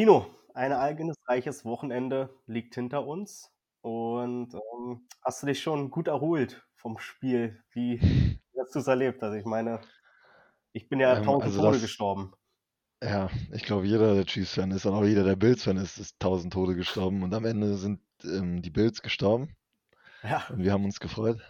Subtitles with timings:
[0.00, 3.52] Tino, ein ereignisreiches Wochenende liegt hinter uns.
[3.82, 7.62] Und ähm, hast du dich schon gut erholt vom Spiel?
[7.72, 8.00] Wie,
[8.58, 9.22] hast du es erlebt?
[9.22, 9.82] Also ich meine,
[10.72, 12.32] ich bin ja Ähm, tausend also Tode das, gestorben.
[13.02, 16.52] ja, ich glaube, jeder, der Chiefs-Fan ist und auch jeder, der Bills-Fan ist, ist tausend
[16.52, 19.56] Tode gestorben und am Ende sind ähm, die Bills gestorben
[20.22, 21.40] Ja, und wir haben uns gefreut.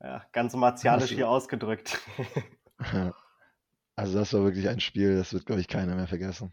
[0.00, 1.98] ja, ganz martialisch hier ausgedrückt.
[3.96, 6.52] also das war wirklich ein Spiel, das wird, glaube ich, keiner mehr vergessen.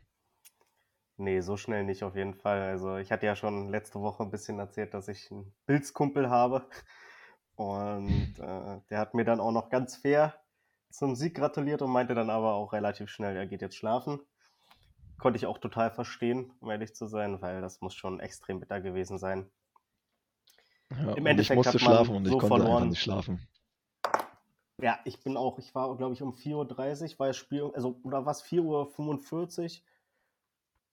[1.20, 2.62] Nee, so schnell nicht auf jeden Fall.
[2.62, 6.66] Also ich hatte ja schon letzte Woche ein bisschen erzählt, dass ich einen Bills-Kumpel habe.
[7.56, 10.34] Und äh, der hat mir dann auch noch ganz fair
[10.90, 14.22] zum Sieg gratuliert und meinte dann aber auch relativ schnell, er geht jetzt schlafen.
[15.18, 18.80] Konnte ich auch total verstehen, um ehrlich zu sein, weil das muss schon extrem bitter
[18.80, 19.52] gewesen sein.
[20.92, 22.90] Ja, Im und ich Endeffekt musste hat schlafen man und ich so konnte einfach verloren.
[22.90, 23.46] nicht schlafen.
[24.82, 28.00] Ja, ich bin auch, ich war, glaube ich, um 4.30 Uhr war das Spiel, also,
[28.04, 29.86] oder was, 4.45 Uhr?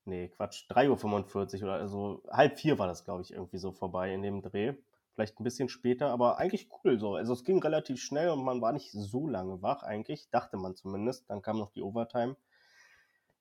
[0.06, 4.14] Nee, Quatsch, 3.45 Uhr oder also halb vier war das, glaube ich, irgendwie so vorbei
[4.14, 4.74] in dem Dreh.
[5.14, 7.16] Vielleicht ein bisschen später, aber eigentlich cool so.
[7.16, 10.76] Also es ging relativ schnell und man war nicht so lange wach eigentlich, dachte man
[10.76, 11.28] zumindest.
[11.28, 12.36] Dann kam noch die Overtime.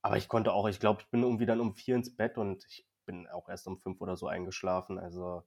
[0.01, 2.65] Aber ich konnte auch, ich glaube, ich bin irgendwie dann um vier ins Bett und
[2.65, 4.97] ich bin auch erst um fünf oder so eingeschlafen.
[4.97, 5.43] Also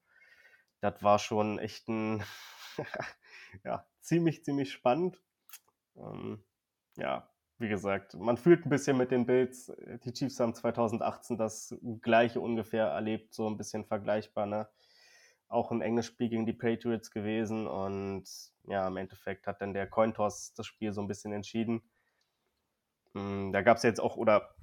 [0.80, 2.22] das war schon echt ein,
[3.64, 5.20] ja, ziemlich, ziemlich spannend.
[5.96, 6.44] Ähm,
[6.96, 9.72] ja, wie gesagt, man fühlt ein bisschen mit den Bills.
[10.04, 14.68] Die Chiefs haben 2018 das gleiche ungefähr erlebt, so ein bisschen vergleichbar, ne?
[15.48, 18.24] Auch ein enges Spiel gegen die Patriots gewesen und
[18.68, 21.82] ja, im Endeffekt hat dann der Cointoss das Spiel so ein bisschen entschieden.
[23.14, 24.54] Hm, Da gab es jetzt auch, oder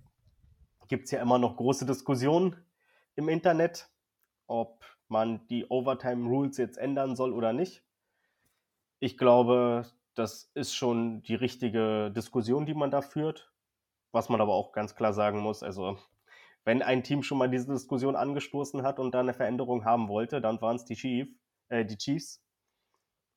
[0.88, 2.56] gibt es ja immer noch große Diskussionen
[3.16, 3.90] im Internet,
[4.48, 7.84] ob man die Overtime Rules jetzt ändern soll oder nicht.
[9.00, 13.52] Ich glaube, das ist schon die richtige Diskussion, die man da führt.
[14.12, 15.98] Was man aber auch ganz klar sagen muss, also
[16.64, 20.42] wenn ein Team schon mal diese Diskussion angestoßen hat und da eine Veränderung haben wollte,
[20.42, 21.28] dann waren es die, Chief,
[21.70, 22.42] äh, die Chiefs.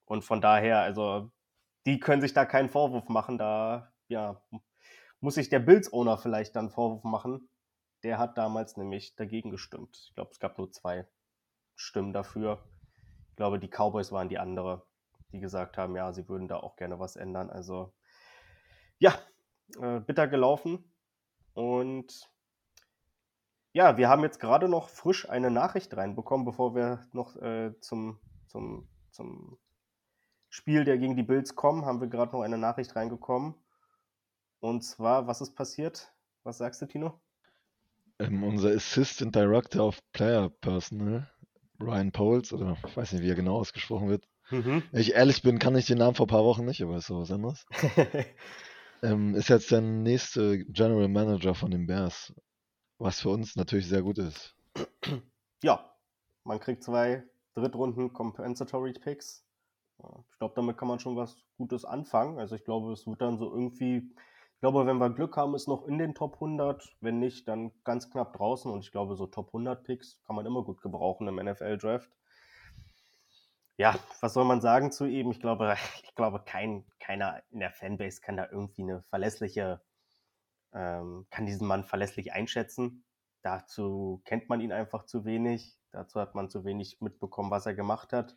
[0.07, 1.31] Und von daher, also
[1.85, 3.37] die können sich da keinen Vorwurf machen.
[3.37, 4.43] Da ja,
[5.21, 7.51] muss sich der Bills-Owner vielleicht dann Vorwurf machen.
[8.03, 9.99] Der hat damals nämlich dagegen gestimmt.
[10.09, 11.07] Ich glaube, es gab nur zwei
[11.75, 12.65] Stimmen dafür.
[13.31, 14.88] Ich glaube, die Cowboys waren die andere,
[15.33, 17.51] die gesagt haben, ja, sie würden da auch gerne was ändern.
[17.51, 17.93] Also
[18.99, 19.19] ja,
[19.81, 20.85] äh, bitter gelaufen.
[21.55, 22.31] Und
[23.73, 28.19] ja, wir haben jetzt gerade noch frisch eine Nachricht reinbekommen, bevor wir noch äh, zum,
[28.47, 29.59] zum, zum
[30.49, 33.55] Spiel der gegen die Bills kommen, haben wir gerade noch eine Nachricht reingekommen.
[34.61, 36.13] Und zwar, was ist passiert?
[36.43, 37.21] Was sagst du, Tino?
[38.19, 41.31] Ähm, unser Assistant Director of Player Personnel,
[41.81, 44.27] Ryan Poles, oder ich weiß nicht, wie er genau ausgesprochen wird.
[44.51, 44.83] Mhm.
[44.91, 47.07] Wenn ich ehrlich bin, kann ich den Namen vor ein paar Wochen nicht, aber ist
[47.07, 47.67] so was anderes.
[49.03, 52.35] Ähm, ist jetzt der nächste General Manager von den Bears,
[52.99, 54.57] was für uns natürlich sehr gut ist.
[55.63, 55.93] ja,
[56.43, 57.23] man kriegt zwei
[57.55, 59.45] Drittrunden Compensatory Picks.
[60.31, 62.39] Ich glaube, damit kann man schon was Gutes anfangen.
[62.39, 65.67] Also ich glaube, es wird dann so irgendwie, ich glaube, wenn wir Glück haben, ist
[65.67, 66.97] noch in den Top 100.
[67.01, 68.71] Wenn nicht, dann ganz knapp draußen.
[68.71, 72.11] Und ich glaube, so Top 100 Picks kann man immer gut gebrauchen im NFL-Draft.
[73.79, 75.31] Ja, was soll man sagen zu ihm?
[75.31, 79.81] Ich glaube, ich glaube, kein, keiner in der Fanbase kann da irgendwie eine verlässliche,
[80.75, 83.05] ähm, kann diesen Mann verlässlich einschätzen.
[83.43, 85.79] Dazu kennt man ihn einfach zu wenig.
[85.93, 88.37] Dazu hat man zu wenig mitbekommen, was er gemacht hat.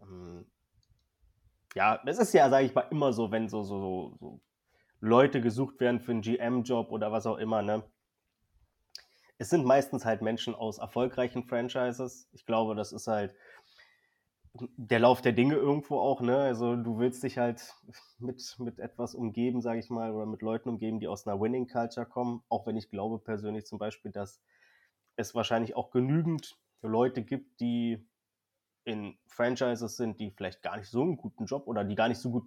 [0.00, 0.50] Ähm,
[1.74, 4.40] ja, es ist ja, sage ich mal, immer so, wenn so, so, so,
[5.00, 7.84] Leute gesucht werden für einen GM-Job oder was auch immer, ne?
[9.36, 12.28] Es sind meistens halt Menschen aus erfolgreichen Franchises.
[12.32, 13.34] Ich glaube, das ist halt
[14.54, 16.36] der Lauf der Dinge irgendwo auch, ne?
[16.36, 17.74] Also du willst dich halt
[18.18, 21.68] mit, mit etwas umgeben, sage ich mal, oder mit Leuten umgeben, die aus einer Winning
[21.68, 22.42] Culture kommen.
[22.48, 24.42] Auch wenn ich glaube persönlich zum Beispiel, dass
[25.16, 28.04] es wahrscheinlich auch genügend Leute gibt, die
[28.84, 32.20] in Franchises sind, die vielleicht gar nicht so einen guten Job oder die gar nicht
[32.20, 32.46] so gut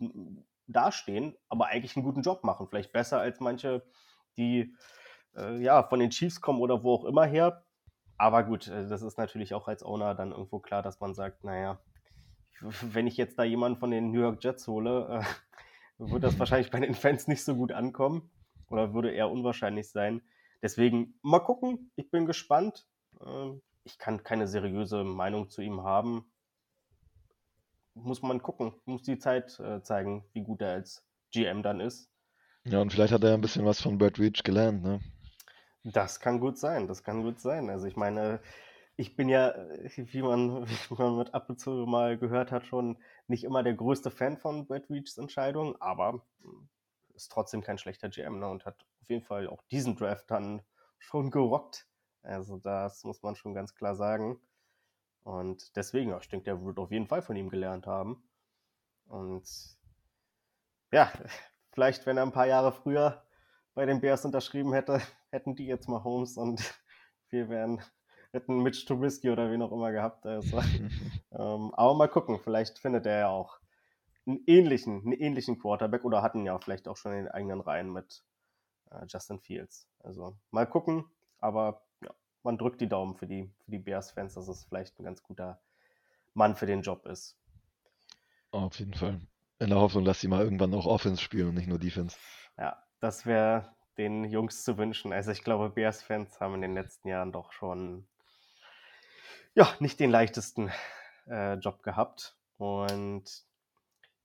[0.68, 2.68] dastehen, aber eigentlich einen guten Job machen.
[2.68, 3.84] Vielleicht besser als manche,
[4.38, 4.76] die
[5.36, 7.64] äh, ja von den Chiefs kommen oder wo auch immer her.
[8.18, 11.44] Aber gut, äh, das ist natürlich auch als Owner dann irgendwo klar, dass man sagt,
[11.44, 11.80] naja,
[12.62, 15.22] wenn ich jetzt da jemanden von den New York Jets hole,
[16.00, 18.30] äh, wird das wahrscheinlich bei den Fans nicht so gut ankommen
[18.70, 20.22] oder würde eher unwahrscheinlich sein.
[20.62, 22.88] Deswegen mal gucken, ich bin gespannt.
[23.26, 26.26] Ähm, ich kann keine seriöse Meinung zu ihm haben.
[27.96, 32.10] Muss man gucken, muss die Zeit äh, zeigen, wie gut er als GM dann ist.
[32.66, 35.02] Ja, und vielleicht hat er ein bisschen was von Brad Reach gelernt, ne?
[35.84, 37.70] Das kann gut sein, das kann gut sein.
[37.70, 38.40] Also ich meine,
[38.95, 42.66] ich bin ja, äh, wie man, wie man mit ab und zu mal gehört hat,
[42.66, 42.98] schon
[43.28, 46.69] nicht immer der größte Fan von Brad Reachs Entscheidung, aber hm,
[47.13, 50.62] ist trotzdem kein schlechter GM ne, und hat auf jeden Fall auch diesen Draft dann
[51.00, 51.88] schon gerockt.
[52.22, 54.40] Also das muss man schon ganz klar sagen.
[55.24, 58.24] Und deswegen, ich denke, der wird auf jeden Fall von ihm gelernt haben.
[59.07, 59.48] Und
[60.92, 61.12] ja,
[61.72, 63.24] vielleicht, wenn er ein paar Jahre früher
[63.74, 65.01] bei den Bears unterschrieben hätte,
[65.31, 66.62] hätten die jetzt mal Holmes und
[67.30, 67.81] wir wären,
[68.33, 70.25] hätten Mitch Trubisky oder wen auch immer gehabt.
[70.25, 70.57] Also,
[71.31, 73.59] ähm, aber mal gucken, vielleicht findet er ja auch
[74.25, 77.91] einen ähnlichen, einen ähnlichen Quarterback oder hatten ja vielleicht auch schon in den eigenen Reihen
[77.91, 78.24] mit
[78.91, 79.88] äh, Justin Fields.
[80.00, 81.06] Also mal gucken,
[81.39, 82.12] aber ja,
[82.44, 85.62] man drückt die Daumen für die, für die Bears-Fans, dass es vielleicht ein ganz guter
[86.33, 87.38] Mann für den Job ist.
[88.51, 89.19] Auf jeden Fall.
[89.59, 92.18] In der Hoffnung, dass sie mal irgendwann auch Offense spielen und nicht nur Defense.
[92.57, 95.13] Ja, das wäre den Jungs zu wünschen.
[95.13, 98.07] Also ich glaube, Bears-Fans haben in den letzten Jahren doch schon
[99.56, 100.72] ja, nicht den leichtesten
[101.28, 102.36] äh, Job gehabt.
[102.58, 103.46] Und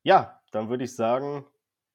[0.02, 1.44] ja, dann würde ich sagen,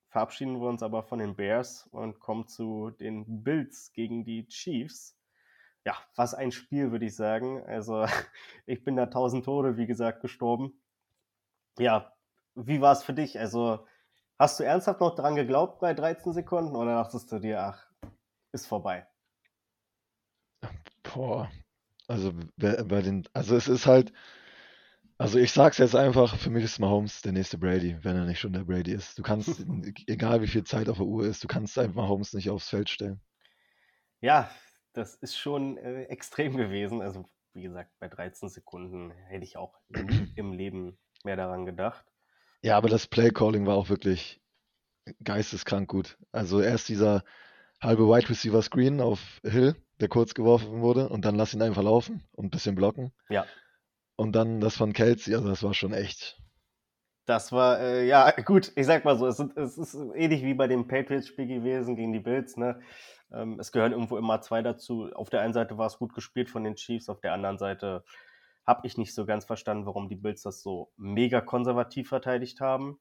[0.10, 5.18] verabschieden wir uns aber von den Bears und kommen zu den Bills gegen die Chiefs.
[5.86, 7.64] Ja, was ein Spiel, würde ich sagen.
[7.66, 8.06] Also,
[8.66, 10.82] ich bin da tausend Tode, wie gesagt, gestorben.
[11.80, 12.14] Ja,
[12.56, 13.40] wie war es für dich?
[13.40, 13.88] Also,
[14.38, 17.92] hast du ernsthaft noch dran geglaubt bei 13 Sekunden oder dachtest du dir, ach,
[18.52, 19.08] ist vorbei?
[21.02, 21.50] Boah,
[22.14, 24.14] also bei den, also es ist halt,
[25.18, 28.40] also ich sag's jetzt einfach, für mich ist Mahomes der nächste Brady, wenn er nicht
[28.40, 29.18] schon der Brady ist.
[29.18, 29.60] Du kannst,
[30.08, 32.90] egal wie viel Zeit auf der Uhr ist, du kannst einfach Mahomes nicht aufs Feld
[32.90, 33.20] stellen.
[34.22, 34.50] Ja,
[34.94, 37.02] das ist schon äh, extrem gewesen.
[37.02, 42.06] Also wie gesagt, bei 13 Sekunden hätte ich auch im, im Leben mehr daran gedacht.
[42.62, 44.40] Ja, aber das Play-Calling war auch wirklich
[45.24, 46.18] geisteskrank gut.
[46.32, 47.24] Also erst dieser
[47.82, 51.82] halbe Wide Receiver Screen auf Hill, der kurz geworfen wurde, und dann lass ihn einfach
[51.82, 53.14] laufen und ein bisschen blocken.
[53.30, 53.46] Ja.
[54.16, 56.40] Und dann das von Kelsey, also das war schon echt.
[57.26, 60.54] Das war, äh, ja, gut, ich sag mal so, es, sind, es ist ähnlich wie
[60.54, 62.82] bei dem Patriots-Spiel gewesen gegen die Bills, ne?
[63.32, 65.10] Ähm, es gehören irgendwo immer zwei dazu.
[65.14, 68.04] Auf der einen Seite war es gut gespielt von den Chiefs, auf der anderen Seite
[68.66, 73.00] habe ich nicht so ganz verstanden, warum die Bills das so mega konservativ verteidigt haben.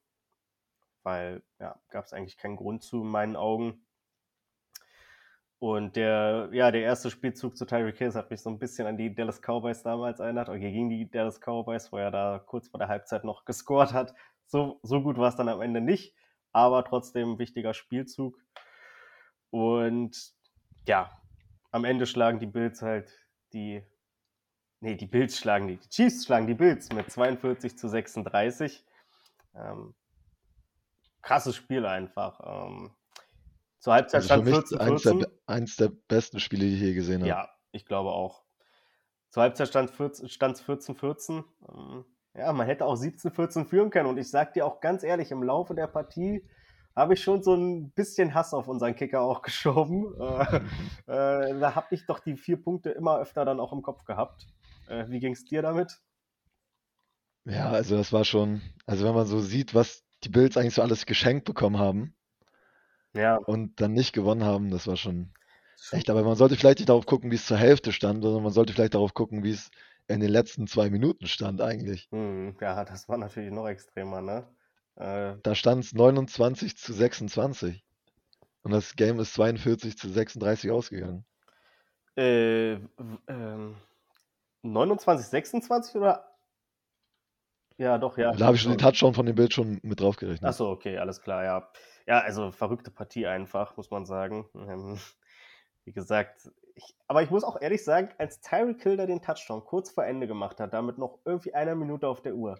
[1.03, 3.85] Weil, ja, gab es eigentlich keinen Grund zu in meinen Augen.
[5.63, 8.97] Und der, ja, der erste Spielzug zu Tyreek Hill hat mich so ein bisschen an
[8.97, 12.79] die Dallas Cowboys damals erinnert, oder gegen die Dallas Cowboys, wo er da kurz vor
[12.79, 14.13] der Halbzeit noch gescored hat.
[14.45, 16.17] So, so gut war es dann am Ende nicht,
[16.51, 18.37] aber trotzdem ein wichtiger Spielzug.
[19.51, 20.33] Und
[20.85, 21.09] ja,
[21.71, 23.09] am Ende schlagen die Bills halt
[23.53, 23.81] die,
[24.81, 28.83] nee, die Bills schlagen die, die Chiefs schlagen die Bills mit 42 zu 36.
[29.55, 29.95] Ähm,
[31.21, 32.41] krasses Spiel einfach.
[32.43, 32.91] Ähm,
[33.83, 34.79] zur Halbzeit also stand 14, 14.
[34.79, 37.27] Eins der, eins der besten Spiele, die ich je gesehen habe.
[37.27, 38.45] Ja, ich glaube auch.
[39.29, 41.43] Zur Halbzeit stand es 14, 14.
[42.33, 44.07] Ja, man hätte auch 17, 14 führen können.
[44.07, 46.47] Und ich sag dir auch ganz ehrlich, im Laufe der Partie
[46.95, 50.15] habe ich schon so ein bisschen Hass auf unseren Kicker auch geschoben.
[51.05, 54.05] Äh, äh, da habe ich doch die vier Punkte immer öfter dann auch im Kopf
[54.05, 54.47] gehabt.
[54.87, 55.99] Äh, wie ging es dir damit?
[57.43, 60.81] Ja, also das war schon, also wenn man so sieht, was die Bills eigentlich so
[60.81, 62.15] alles geschenkt bekommen haben,
[63.13, 63.37] ja.
[63.37, 65.31] Und dann nicht gewonnen haben, das war schon
[65.91, 66.09] echt.
[66.09, 68.73] Aber man sollte vielleicht nicht darauf gucken, wie es zur Hälfte stand, sondern man sollte
[68.73, 69.71] vielleicht darauf gucken, wie es
[70.07, 72.07] in den letzten zwei Minuten stand eigentlich.
[72.11, 74.47] Hm, ja, das war natürlich noch extremer, ne?
[74.95, 77.83] Äh, da stand es 29 zu 26.
[78.63, 81.25] Und das Game ist 42 zu 36 ausgegangen.
[82.15, 82.73] Äh,
[83.27, 83.75] ähm,
[84.61, 86.29] 29, 26 oder?
[87.77, 88.31] Ja, doch, ja.
[88.33, 90.47] Da habe ich schon den Touchdown von dem Bild schon mit draufgerechnet.
[90.47, 91.69] Achso, okay, alles klar, ja.
[92.05, 94.47] Ja, also verrückte Partie einfach, muss man sagen.
[94.55, 94.99] Ähm,
[95.85, 99.91] wie gesagt, ich, aber ich muss auch ehrlich sagen, als Tyreek Kilder den Touchdown kurz
[99.91, 102.59] vor Ende gemacht hat, damit noch irgendwie eine Minute auf der Uhr,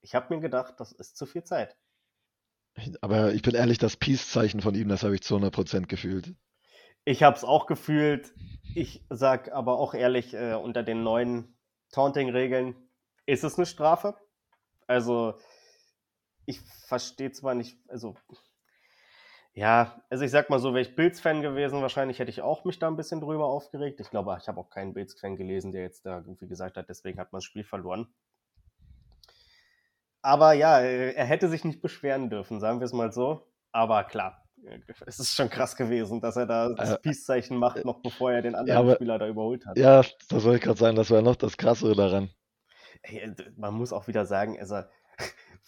[0.00, 1.76] ich habe mir gedacht, das ist zu viel Zeit.
[3.00, 6.34] Aber ich bin ehrlich, das Peace-Zeichen von ihm, das habe ich zu 100% gefühlt.
[7.04, 8.32] Ich habe es auch gefühlt.
[8.74, 11.56] Ich sage aber auch ehrlich, äh, unter den neuen
[11.90, 12.76] Taunting-Regeln
[13.26, 14.14] ist es eine Strafe.
[14.86, 15.38] Also,
[16.46, 18.14] ich verstehe zwar nicht, also
[19.58, 22.78] ja, also ich sag mal so, wäre ich Bills-Fan gewesen, wahrscheinlich hätte ich auch mich
[22.78, 23.98] da ein bisschen drüber aufgeregt.
[23.98, 27.18] Ich glaube, ich habe auch keinen Bills-Fan gelesen, der jetzt da irgendwie gesagt hat, deswegen
[27.18, 28.06] hat man das Spiel verloren.
[30.22, 33.48] Aber ja, er hätte sich nicht beschweren dürfen, sagen wir es mal so.
[33.72, 34.44] Aber klar,
[35.06, 38.42] es ist schon krass gewesen, dass er da das äh, Peace-Zeichen macht, noch bevor er
[38.42, 39.76] den anderen ja, aber, Spieler da überholt hat.
[39.76, 42.30] Ja, das wollte ich gerade sagen, das war noch das Krassere daran.
[43.02, 44.82] Ey, man muss auch wieder sagen, also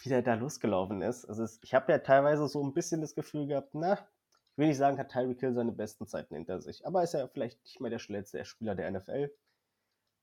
[0.01, 1.27] wie der da losgelaufen ist.
[1.27, 4.69] Also es, ich habe ja teilweise so ein bisschen das Gefühl gehabt, na, ich will
[4.69, 7.81] nicht sagen, hat Tyreek Hill seine besten Zeiten hinter sich, aber ist ja vielleicht nicht
[7.81, 9.31] mehr der schnellste Spieler der NFL.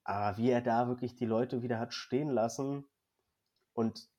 [0.04, 2.86] Aber wie er da wirklich die Leute wieder hat stehen lassen
[3.74, 4.10] und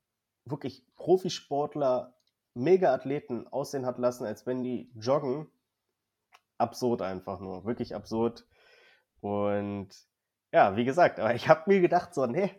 [0.44, 2.14] wirklich Profisportler,
[2.54, 5.50] Mega-Athleten aussehen hat lassen, als wenn die joggen,
[6.56, 8.46] absurd einfach nur, wirklich absurd.
[9.20, 9.88] Und
[10.52, 12.50] ja, wie gesagt, aber ich habe mir gedacht, so, nee,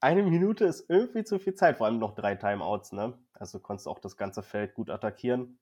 [0.00, 3.18] eine Minute ist irgendwie zu viel Zeit, vor allem noch drei Timeouts, ne?
[3.32, 5.58] Also konntest du auch das ganze Feld gut attackieren.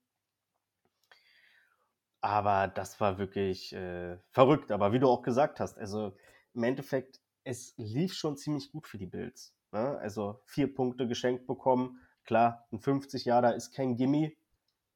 [2.21, 4.73] Aber das war wirklich äh, verrückt.
[4.73, 6.17] Aber wie du auch gesagt hast, also
[6.55, 9.55] im Endeffekt, es lief schon ziemlich gut für die Bills.
[9.73, 9.99] Ne?
[9.99, 12.01] Also vier Punkte geschenkt bekommen.
[12.25, 14.33] Klar, ein 50 Jahre ist kein Gimme,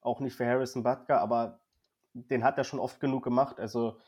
[0.01, 1.61] auch nicht für Harrison Butker, aber
[2.13, 3.61] den hat er schon oft genug gemacht.
[3.61, 3.99] Also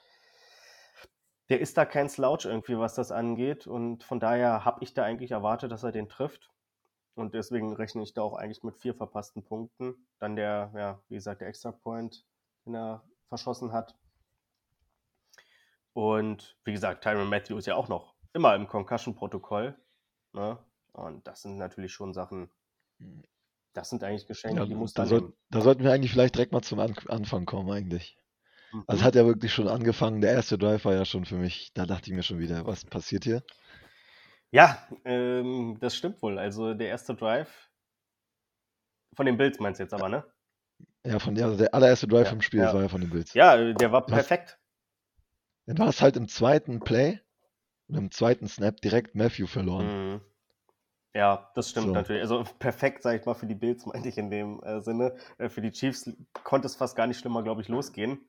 [1.52, 3.66] der ist da kein Slouch irgendwie, was das angeht.
[3.66, 6.50] Und von daher habe ich da eigentlich erwartet, dass er den trifft.
[7.14, 9.94] Und deswegen rechne ich da auch eigentlich mit vier verpassten Punkten.
[10.18, 12.24] Dann der, ja, wie gesagt, der Extra Point,
[12.64, 13.94] den er verschossen hat.
[15.92, 19.76] Und wie gesagt, Tyron Matthew ist ja auch noch immer im Concussion-Protokoll.
[20.32, 20.58] Ne?
[20.92, 22.48] Und das sind natürlich schon Sachen,
[22.96, 23.24] hm.
[23.74, 26.52] das sind eigentlich Geschenke, Ja, die muss da, soll, da sollten wir eigentlich vielleicht direkt
[26.52, 28.16] mal zum An Anfang kommen, eigentlich.
[28.86, 29.04] Also Mhm.
[29.04, 30.20] hat ja wirklich schon angefangen.
[30.20, 32.84] Der erste Drive war ja schon für mich, da dachte ich mir schon wieder, was
[32.84, 33.42] passiert hier?
[34.52, 36.38] Ja, ähm, das stimmt wohl.
[36.38, 37.70] Also der erste Drive
[39.14, 40.22] von den Bills meinst du jetzt aber, ne?
[41.04, 42.72] Ja, von ja, der allererste Drive Ja, im Spiel, ja.
[42.72, 43.34] war ja von den Bills.
[43.34, 44.58] Ja, äh, der war perfekt.
[45.66, 47.18] dann war es halt im zweiten Play
[47.88, 49.92] und im zweiten Snap direkt Matthew verloren.
[49.94, 50.20] Mhm.
[51.14, 51.94] Ja, das stimmt So.
[51.94, 52.22] natürlich.
[52.22, 55.16] Also perfekt, sage ich mal, für die Bills meinte ich in dem äh, Sinne.
[55.38, 56.10] Äh, für die Chiefs
[56.44, 58.20] konnte es fast gar nicht schlimmer, glaube ich, losgehen.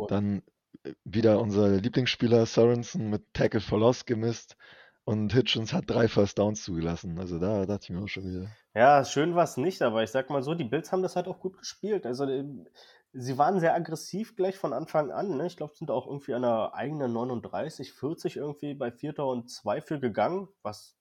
[0.00, 0.42] Und Dann
[0.84, 4.56] äh, wieder unser Lieblingsspieler Sorensen mit Tackle for Loss gemisst
[5.04, 7.18] und Hitchens hat drei First Downs zugelassen.
[7.18, 8.48] Also da dachte ich mir auch schon wieder.
[8.74, 11.26] ja, schön war es nicht, aber ich sag mal so, die Bills haben das halt
[11.26, 12.06] auch gut gespielt.
[12.06, 12.66] Also ähm,
[13.12, 15.36] sie waren sehr aggressiv gleich von Anfang an.
[15.36, 15.46] Ne?
[15.46, 19.80] Ich glaube, sind auch irgendwie an der eigenen 39, 40 irgendwie bei Vierter und Zwei
[19.80, 20.96] für gegangen, was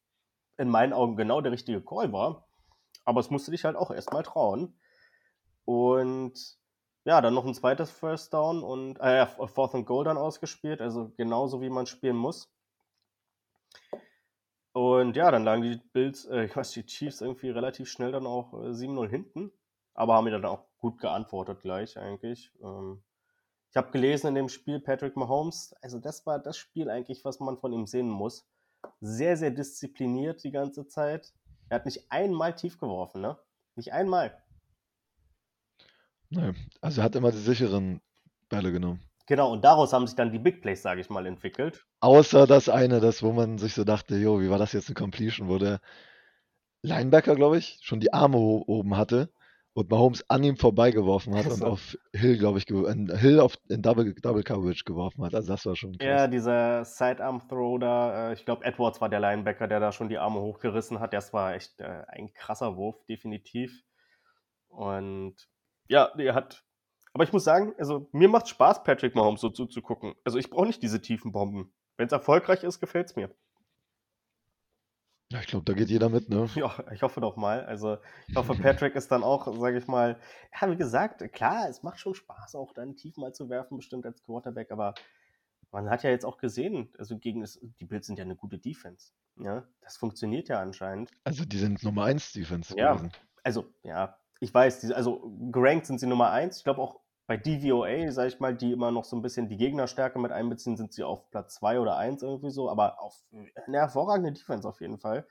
[0.57, 2.47] in meinen Augen genau der richtige Call war.
[3.05, 4.75] Aber es musste dich halt auch erstmal trauen.
[5.65, 6.57] Und
[7.03, 11.11] ja, dann noch ein zweites First Down und äh, Fourth and Goal dann ausgespielt, also
[11.17, 12.51] genauso wie man spielen muss.
[14.73, 18.25] Und ja, dann lagen die Bills, äh, ich weiß, die Chiefs irgendwie relativ schnell dann
[18.25, 19.51] auch äh, 7-0 hinten,
[19.93, 22.51] aber haben mir dann auch gut geantwortet gleich eigentlich.
[22.61, 23.03] Ähm,
[23.69, 27.39] ich habe gelesen in dem Spiel Patrick Mahomes, also das war das Spiel eigentlich, was
[27.39, 28.47] man von ihm sehen muss.
[28.99, 31.33] Sehr, sehr diszipliniert die ganze Zeit.
[31.69, 33.37] Er hat nicht einmal tief geworfen, ne?
[33.75, 34.41] Nicht einmal.
[36.31, 38.01] Naja, also er hat immer die sicheren
[38.49, 39.01] Bälle genommen.
[39.27, 41.85] Genau, und daraus haben sich dann die Big Plays, sage ich mal, entwickelt.
[41.99, 44.95] Außer das eine, das, wo man sich so dachte, jo, wie war das jetzt eine
[44.95, 45.79] Completion, wo der
[46.83, 49.29] Linebacker, glaube ich, schon die Arme oben hatte
[49.73, 53.57] und Mahomes an ihm vorbeigeworfen hat und Also, auf Hill, glaube ich, in, Hill auf
[53.69, 55.33] in Double, Double Coverage geworfen hat.
[55.33, 56.29] Also das war schon ja, krass.
[56.29, 60.41] dieser Sidearm-Throw da, äh, ich glaube, Edwards war der Linebacker, der da schon die Arme
[60.41, 61.13] hochgerissen hat.
[61.13, 63.83] Das war echt äh, ein krasser Wurf, definitiv.
[64.67, 65.35] Und
[65.87, 66.63] ja, der hat.
[67.13, 70.13] Aber ich muss sagen, also mir macht Spaß, Patrick Mahomes so zuzugucken.
[70.23, 71.73] Also ich brauche nicht diese tiefen Bomben.
[71.97, 73.35] Wenn es erfolgreich ist, gefällt es mir.
[75.31, 76.45] Ja, ich glaube, da geht jeder mit, ne?
[76.55, 77.63] Ja, ich hoffe doch mal.
[77.65, 77.97] Also,
[78.27, 80.19] ich hoffe, Patrick ist dann auch, sage ich mal,
[80.59, 84.05] ja, wie gesagt, klar, es macht schon Spaß, auch dann tief mal zu werfen, bestimmt
[84.05, 84.93] als Quarterback, aber
[85.71, 88.57] man hat ja jetzt auch gesehen, also gegen das, die Bills sind ja eine gute
[88.57, 89.13] Defense.
[89.37, 91.11] Ja, das funktioniert ja anscheinend.
[91.23, 93.11] Also die sind Nummer 1 Defense Ja, gewesen.
[93.43, 96.57] also, ja, ich weiß, also gerankt sind sie Nummer eins.
[96.57, 99.55] Ich glaube auch bei DVOA, sage ich mal, die immer noch so ein bisschen die
[99.55, 103.77] Gegnerstärke mit einbeziehen, sind sie auf Platz zwei oder eins irgendwie so, aber auf eine
[103.77, 105.25] hervorragende Defense auf jeden Fall.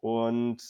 [0.00, 0.62] Und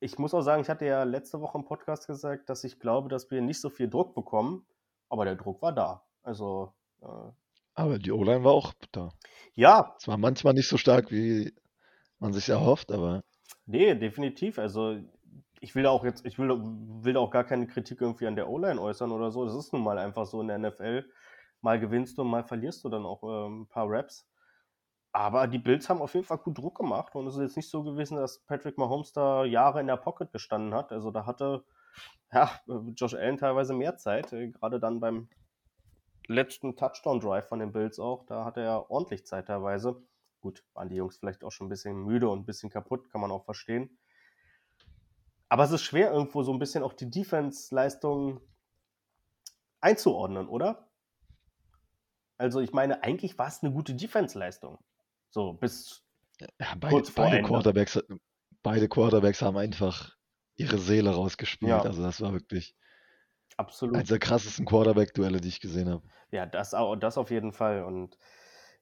[0.00, 3.08] ich muss auch sagen, ich hatte ja letzte Woche im Podcast gesagt, dass ich glaube,
[3.08, 4.66] dass wir nicht so viel Druck bekommen,
[5.08, 6.02] aber der Druck war da.
[6.22, 7.30] Also, äh,
[7.74, 9.10] Aber die O-Line war auch da.
[9.54, 11.52] ja, Zwar manchmal nicht so stark, wie
[12.18, 13.22] man sich erhofft, aber
[13.66, 14.58] nee, definitiv.
[14.58, 14.98] Also,
[15.60, 18.80] ich will auch jetzt, ich will, will auch gar keine Kritik irgendwie an der O-Line
[18.80, 19.44] äußern oder so.
[19.44, 21.04] Das ist nun mal einfach so in der NFL.
[21.60, 24.28] Mal gewinnst du, mal verlierst du dann auch ähm, ein paar Raps.
[25.12, 27.70] Aber die Bills haben auf jeden Fall gut Druck gemacht und es ist jetzt nicht
[27.70, 30.92] so gewesen, dass Patrick Mahomes da Jahre in der Pocket gestanden hat.
[30.92, 31.64] Also da hatte
[32.32, 32.50] ja,
[32.94, 35.28] Josh Allen teilweise mehr Zeit, äh, gerade dann beim
[36.26, 38.26] letzten Touchdown-Drive von den Bills auch.
[38.26, 40.02] Da hatte er ordentlich Zeit teilweise.
[40.40, 43.20] Gut, waren die Jungs vielleicht auch schon ein bisschen müde und ein bisschen kaputt, kann
[43.20, 43.98] man auch verstehen.
[45.48, 48.40] Aber es ist schwer, irgendwo so ein bisschen auch die Defense-Leistung
[49.80, 50.88] einzuordnen, oder?
[52.36, 54.78] Also ich meine, eigentlich war es eine gute Defense-Leistung.
[55.30, 56.04] So, bis
[56.40, 57.48] ja, beide, kurz vor beide, Ende.
[57.48, 57.98] Quarterbacks,
[58.62, 60.16] beide Quarterbacks haben einfach
[60.56, 61.70] ihre Seele rausgespielt.
[61.70, 62.76] Ja, Also das war wirklich
[63.56, 64.10] eines absolut.
[64.10, 66.02] der krassesten Quarterback-Duelle, die ich gesehen habe.
[66.30, 67.82] Ja, das, das auf jeden Fall.
[67.82, 68.16] Und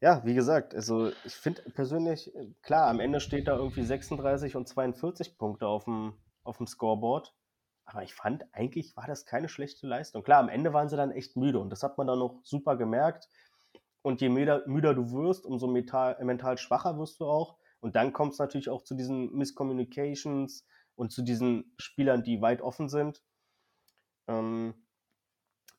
[0.01, 2.31] ja, wie gesagt, also ich finde persönlich,
[2.63, 6.13] klar, am Ende steht da irgendwie 36 und 42 Punkte auf dem,
[6.47, 7.35] auf dem Scoreboard.
[7.85, 10.23] Aber ich fand, eigentlich war das keine schlechte Leistung.
[10.25, 12.77] Klar, am Ende waren sie dann echt müde und das hat man dann noch super
[12.77, 13.29] gemerkt.
[14.03, 17.59] Und je müder, müder du wirst, umso mental, mental schwacher wirst du auch.
[17.81, 22.63] Und dann kommt es natürlich auch zu diesen Miscommunications und zu diesen Spielern, die weit
[22.63, 23.23] offen sind.
[24.27, 24.75] Ähm,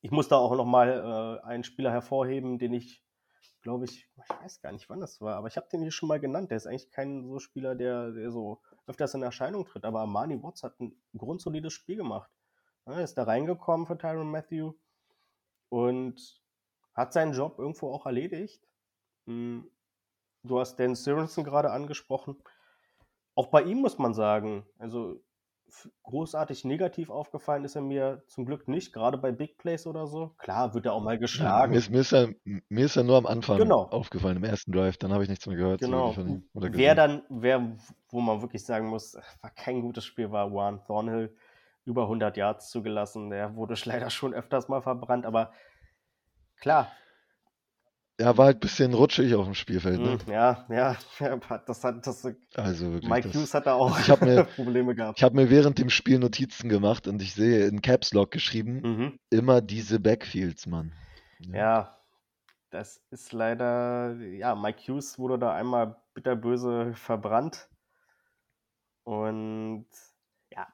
[0.01, 3.03] ich muss da auch nochmal äh, einen Spieler hervorheben, den ich,
[3.61, 6.07] glaube ich, ich weiß gar nicht, wann das war, aber ich habe den hier schon
[6.07, 6.51] mal genannt.
[6.51, 10.41] Der ist eigentlich kein so Spieler, der, der so öfters in Erscheinung tritt, aber Armani
[10.41, 12.31] Watts hat ein grundsolides Spiel gemacht.
[12.85, 14.73] Er ist da reingekommen für Tyron Matthew
[15.69, 16.41] und
[16.93, 18.65] hat seinen Job irgendwo auch erledigt.
[19.25, 19.69] Hm,
[20.43, 22.41] du hast Dan Sirensen gerade angesprochen.
[23.35, 25.21] Auch bei ihm muss man sagen, also
[26.03, 30.33] großartig negativ aufgefallen ist er mir zum Glück nicht, gerade bei Big Plays oder so.
[30.37, 31.73] Klar, wird er auch mal geschlagen.
[31.73, 32.27] Ja, mir, ist, mir, ist ja,
[32.69, 33.83] mir ist ja nur am Anfang genau.
[33.83, 35.81] aufgefallen, im ersten Drive, dann habe ich nichts mehr gehört.
[35.81, 36.15] Genau.
[36.53, 37.77] wer dann, wer,
[38.09, 41.35] wo man wirklich sagen muss, war kein gutes Spiel, war Juan Thornhill.
[41.85, 43.29] Über 100 Yards zugelassen.
[43.29, 45.53] Der wurde leider schon öfters mal verbrannt, aber
[46.59, 46.91] klar,
[48.19, 49.99] ja, war halt ein bisschen rutschig auf dem Spielfeld.
[49.99, 50.17] Ne?
[50.25, 50.97] Hm, ja, ja,
[51.65, 52.25] das hat das.
[52.55, 53.09] Also wirklich.
[53.09, 55.19] Mike Hughes hat da auch also ich hab mir, Probleme gehabt.
[55.19, 58.81] Ich habe mir während dem Spiel Notizen gemacht und ich sehe in Caps Lock geschrieben,
[58.81, 59.19] mhm.
[59.29, 60.93] immer diese Backfields, Mann.
[61.39, 61.55] Ja.
[61.55, 61.97] ja.
[62.71, 67.69] das ist leider, ja, Mike Hughes wurde da einmal bitterböse verbrannt.
[69.03, 69.85] Und
[70.51, 70.67] ja,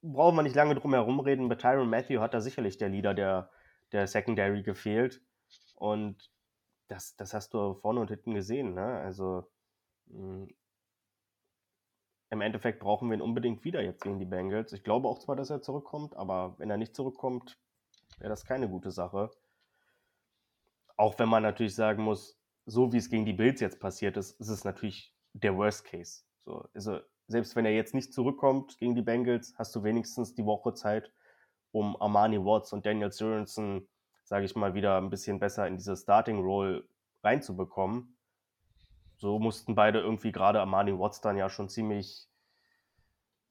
[0.00, 1.48] brauchen wir nicht lange drum herum reden.
[1.48, 3.50] Bei Tyron Matthew hat da sicherlich der Leader der,
[3.90, 5.20] der Secondary gefehlt.
[5.74, 6.31] Und
[6.92, 8.74] das, das hast du vorne und hinten gesehen.
[8.74, 8.84] Ne?
[8.84, 9.50] Also
[10.06, 10.48] mh, hm,
[12.30, 14.72] im Endeffekt brauchen wir ihn unbedingt wieder jetzt gegen die Bengals.
[14.72, 17.58] Ich glaube auch zwar, dass er zurückkommt, aber wenn er nicht zurückkommt,
[18.18, 19.30] wäre das keine gute Sache.
[20.96, 24.40] Auch wenn man natürlich sagen muss, so wie es gegen die Bills jetzt passiert ist,
[24.40, 26.22] ist es natürlich der Worst Case.
[26.38, 30.46] So, also selbst wenn er jetzt nicht zurückkommt gegen die Bengals, hast du wenigstens die
[30.46, 31.12] Woche Zeit,
[31.70, 33.88] um Armani Watts und Daniel Sorensen
[34.24, 36.84] sage ich mal, wieder ein bisschen besser in diese Starting Role
[37.22, 38.16] reinzubekommen.
[39.16, 42.28] So mussten beide irgendwie gerade Armani Watts dann ja schon ziemlich,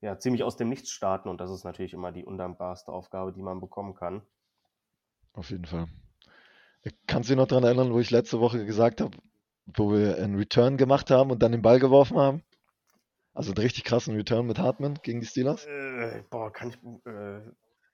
[0.01, 3.41] ja, ziemlich aus dem Nichts starten und das ist natürlich immer die undankbarste Aufgabe, die
[3.41, 4.21] man bekommen kann.
[5.33, 5.87] Auf jeden Fall.
[7.07, 9.15] Kannst du dich noch daran erinnern, wo ich letzte Woche gesagt habe,
[9.65, 12.43] wo wir einen Return gemacht haben und dann den Ball geworfen haben?
[13.33, 15.65] Also einen richtig krassen Return mit Hartman gegen die Steelers?
[15.65, 16.77] Äh, boah, kann ich.
[17.05, 17.41] Äh,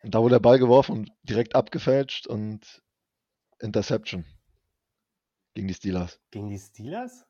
[0.03, 2.81] und da wurde der Ball geworfen und direkt abgefälscht und
[3.59, 4.25] Interception.
[5.53, 6.19] Gegen die Steelers.
[6.31, 7.25] Gegen die Steelers?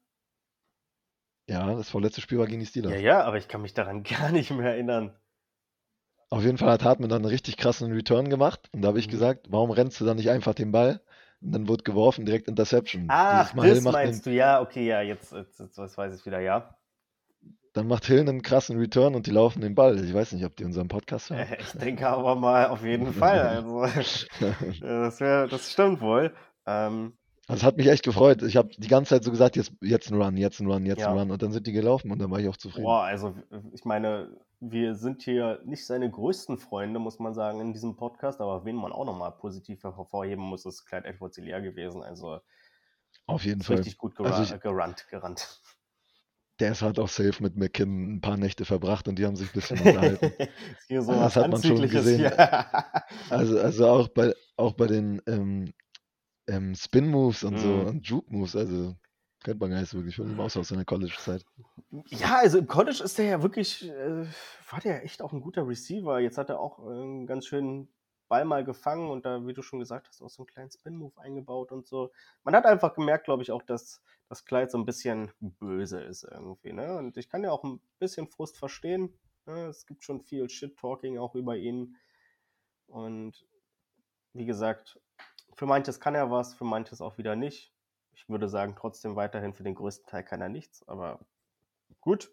[1.49, 2.91] Ja, das vorletzte Spiel war gegen die Steelers.
[2.91, 5.17] Ja, ja, aber ich kann mich daran gar nicht mehr erinnern.
[6.29, 8.69] Auf jeden Fall hat Hartmann dann einen richtig krassen Return gemacht.
[8.73, 9.11] Und da habe ich mhm.
[9.11, 11.01] gesagt, warum rennst du dann nicht einfach den Ball?
[11.39, 13.05] Und dann wurde geworfen, direkt Interception.
[13.09, 14.33] Ach, das meinst den...
[14.33, 16.76] du, ja, okay, ja, jetzt, jetzt, jetzt, jetzt weiß ich wieder, ja.
[17.77, 20.03] Dann macht Hill einen krassen Return und die laufen den Ball.
[20.03, 21.45] Ich weiß nicht, ob die unseren Podcast hören.
[21.59, 23.39] Ich denke aber mal auf jeden Fall.
[23.39, 23.85] Also,
[24.81, 26.33] das, wär, das stimmt wohl.
[26.65, 27.13] Ähm,
[27.47, 28.41] das hat mich echt gefreut.
[28.41, 31.01] Ich habe die ganze Zeit so gesagt, jetzt, jetzt ein Run, jetzt ein Run, jetzt
[31.01, 31.11] ja.
[31.11, 31.29] ein Run.
[31.29, 32.85] Und dann sind die gelaufen und dann war ich auch zufrieden.
[32.85, 33.35] Boah, also
[33.71, 38.41] ich meine, wir sind hier nicht seine größten Freunde, muss man sagen, in diesem Podcast.
[38.41, 42.01] Aber wen man auch nochmal positiv hervorheben muss, ist Clyde Edwards leer gewesen.
[42.01, 42.39] Also
[43.27, 43.77] auf jeden Fall.
[43.77, 45.61] Richtig gut gerannt, also gerannt, gerannt
[46.59, 49.49] der ist halt auch safe mit McKinn ein paar Nächte verbracht und die haben sich
[49.49, 50.31] ein bisschen unterhalten.
[50.89, 52.31] so das hat man schon gesehen.
[53.29, 55.73] also, also auch bei auch bei den ähm,
[56.47, 57.57] ähm, Spin-Moves und mm.
[57.57, 57.85] so mhm.
[57.87, 58.95] und Juke-Moves, also
[59.43, 61.45] kennt man gar nicht so wirklich von ihm aus aus seiner College-Zeit.
[62.07, 64.25] Ja, also im College ist der ja wirklich, äh,
[64.71, 66.19] war der echt auch ein guter Receiver.
[66.19, 67.87] Jetzt hat er auch äh, einen ganz schönen
[68.27, 71.19] Ball mal gefangen und da, wie du schon gesagt hast, auch so einen kleinen Spin-Move
[71.19, 72.11] eingebaut und so.
[72.43, 76.23] Man hat einfach gemerkt, glaube ich, auch, dass das Kleid so ein bisschen böse ist
[76.23, 76.73] irgendwie.
[76.73, 76.97] Ne?
[76.97, 79.17] Und ich kann ja auch ein bisschen Frust verstehen.
[79.45, 79.67] Ne?
[79.67, 81.95] Es gibt schon viel Shit-Talking auch über ihn.
[82.87, 83.45] Und
[84.33, 84.99] wie gesagt,
[85.53, 87.73] für manches kann er was, für manches auch wieder nicht.
[88.11, 91.19] Ich würde sagen, trotzdem weiterhin für den größten Teil kann er nichts, aber
[92.01, 92.31] gut.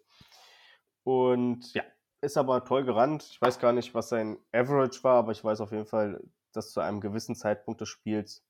[1.03, 1.83] Und ja,
[2.25, 3.23] ist aber toll gerannt.
[3.31, 6.71] Ich weiß gar nicht, was sein Average war, aber ich weiß auf jeden Fall, dass
[6.71, 8.43] zu einem gewissen Zeitpunkt des Spiels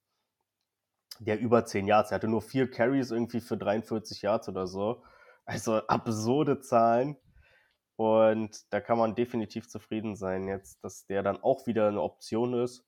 [1.20, 5.04] der über 10 Yards, er hatte nur vier Carries irgendwie für 43 Yards oder so.
[5.46, 7.18] Also absurde Zahlen.
[7.96, 12.54] Und da kann man definitiv zufrieden sein jetzt, dass der dann auch wieder eine Option
[12.54, 12.86] ist.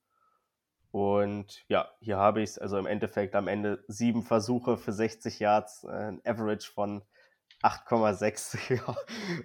[0.90, 5.38] Und ja, hier habe ich es, also im Endeffekt am Ende sieben Versuche für 60
[5.38, 7.02] Yards, äh, ein Average von
[7.62, 8.80] 8,6.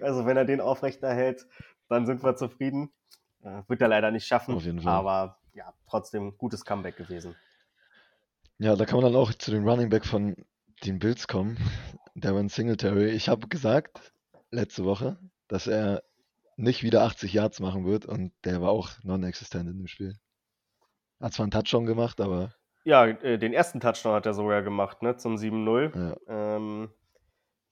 [0.02, 1.46] also wenn er den aufrechterhält,
[1.88, 2.92] dann sind wir zufrieden.
[3.42, 7.36] Äh, wird er leider nicht schaffen, aber ja, trotzdem gutes Comeback gewesen.
[8.58, 10.36] Ja, da kann man dann auch zu dem Running Back von
[10.84, 11.58] den Bills kommen,
[12.14, 13.10] Darren Singletary.
[13.10, 14.12] Ich habe gesagt
[14.50, 16.02] letzte Woche, dass er
[16.56, 20.16] nicht wieder 80 Yards machen wird und der war auch non-existent in dem Spiel.
[21.20, 22.54] Hat zwar einen Touchdown gemacht, aber.
[22.84, 25.96] Ja, äh, den ersten Touchdown hat er sogar gemacht, ne, zum 7-0.
[25.96, 26.56] Ja.
[26.56, 26.90] Ähm,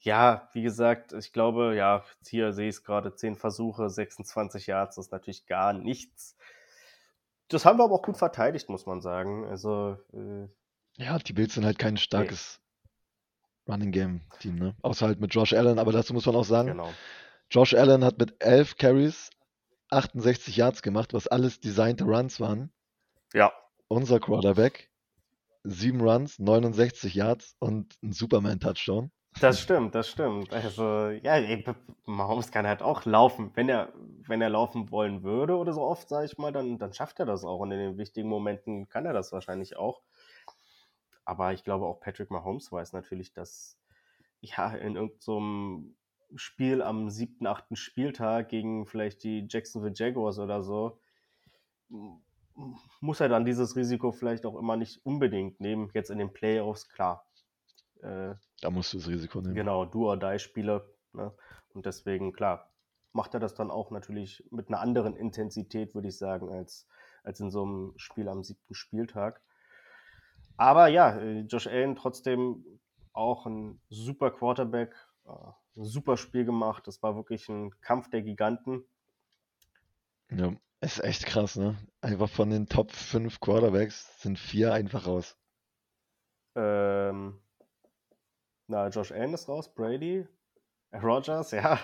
[0.02, 4.96] ja, wie gesagt, ich glaube, ja, hier sehe ich es gerade, 10 Versuche, 26 Yards,
[4.96, 6.36] das ist natürlich gar nichts.
[7.48, 9.46] Das haben wir aber auch gut verteidigt, muss man sagen.
[9.46, 10.48] Also, äh,
[11.02, 12.60] ja, die Bills sind halt kein starkes
[13.64, 13.72] nee.
[13.72, 14.74] Running Game Team, ne?
[14.82, 16.92] Außer halt mit Josh Allen, aber dazu muss man auch sagen, genau.
[17.50, 19.30] Josh Allen hat mit 11 Carries
[19.90, 22.72] 68 Yards gemacht, was alles designte Runs waren.
[23.34, 23.52] Ja.
[23.88, 24.90] Unser Quarterback,
[25.62, 29.12] 7 Runs, 69 Yards und ein Superman-Touchdown.
[29.40, 30.52] Das stimmt, das stimmt.
[30.52, 31.40] Also, ja,
[32.04, 33.50] Mahomes kann halt auch laufen.
[33.54, 33.92] Wenn er,
[34.26, 37.26] wenn er laufen wollen würde oder so oft, sage ich mal, dann, dann schafft er
[37.26, 37.60] das auch.
[37.60, 40.02] Und in den wichtigen Momenten kann er das wahrscheinlich auch.
[41.24, 43.78] Aber ich glaube auch Patrick Mahomes weiß natürlich, dass
[44.40, 50.62] ja in irgendeinem so Spiel am siebten, achten Spieltag gegen vielleicht die Jacksonville Jaguars oder
[50.62, 50.98] so,
[53.00, 55.90] muss er dann dieses Risiko vielleicht auch immer nicht unbedingt nehmen.
[55.94, 57.26] Jetzt in den Playoffs, klar.
[58.02, 59.54] Äh, da musst du das Risiko nehmen.
[59.54, 60.84] Genau, do or die Spiele.
[61.12, 61.32] Ne?
[61.74, 62.70] Und deswegen, klar,
[63.12, 66.86] macht er das dann auch natürlich mit einer anderen Intensität, würde ich sagen, als,
[67.22, 69.40] als in so einem Spiel am siebten Spieltag.
[70.56, 72.64] Aber ja, äh, Josh Allen trotzdem
[73.12, 74.94] auch ein super Quarterback,
[75.26, 75.30] äh,
[75.76, 76.86] ein super Spiel gemacht.
[76.86, 78.84] Das war wirklich ein Kampf der Giganten.
[80.30, 81.76] Ja, ist echt krass, ne?
[82.00, 85.36] Einfach von den Top 5 Quarterbacks sind vier einfach raus.
[86.54, 87.41] Ähm,
[88.72, 90.26] na, Josh Allen ist raus, Brady,
[90.90, 91.78] äh, Rogers, ja.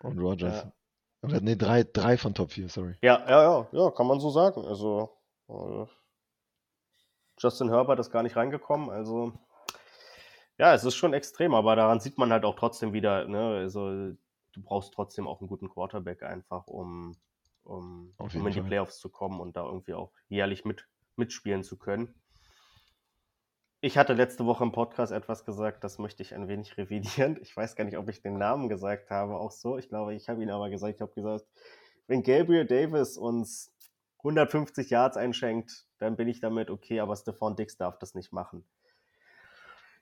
[0.00, 0.64] Und Rogers.
[0.64, 0.72] Ja.
[1.22, 2.94] Oder nee, drei, drei von Top 4, sorry.
[3.02, 4.64] Ja, ja, ja, ja, kann man so sagen.
[4.64, 5.10] Also,
[5.48, 5.86] äh,
[7.38, 8.90] Justin Herbert ist gar nicht reingekommen.
[8.90, 9.32] Also,
[10.58, 13.90] ja, es ist schon extrem, aber daran sieht man halt auch trotzdem wieder, ne, also
[14.52, 17.16] du brauchst trotzdem auch einen guten Quarterback einfach, um,
[17.64, 20.86] um, um in die Playoffs zu kommen und da irgendwie auch jährlich mit,
[21.16, 22.14] mitspielen zu können.
[23.80, 27.38] Ich hatte letzte Woche im Podcast etwas gesagt, das möchte ich ein wenig revidieren.
[27.40, 29.78] Ich weiß gar nicht, ob ich den Namen gesagt habe, auch so.
[29.78, 31.46] Ich glaube, ich habe ihn aber gesagt, ich habe gesagt,
[32.08, 33.72] wenn Gabriel Davis uns
[34.18, 38.64] 150 Yards einschenkt, dann bin ich damit okay, aber Stephon Dix darf das nicht machen.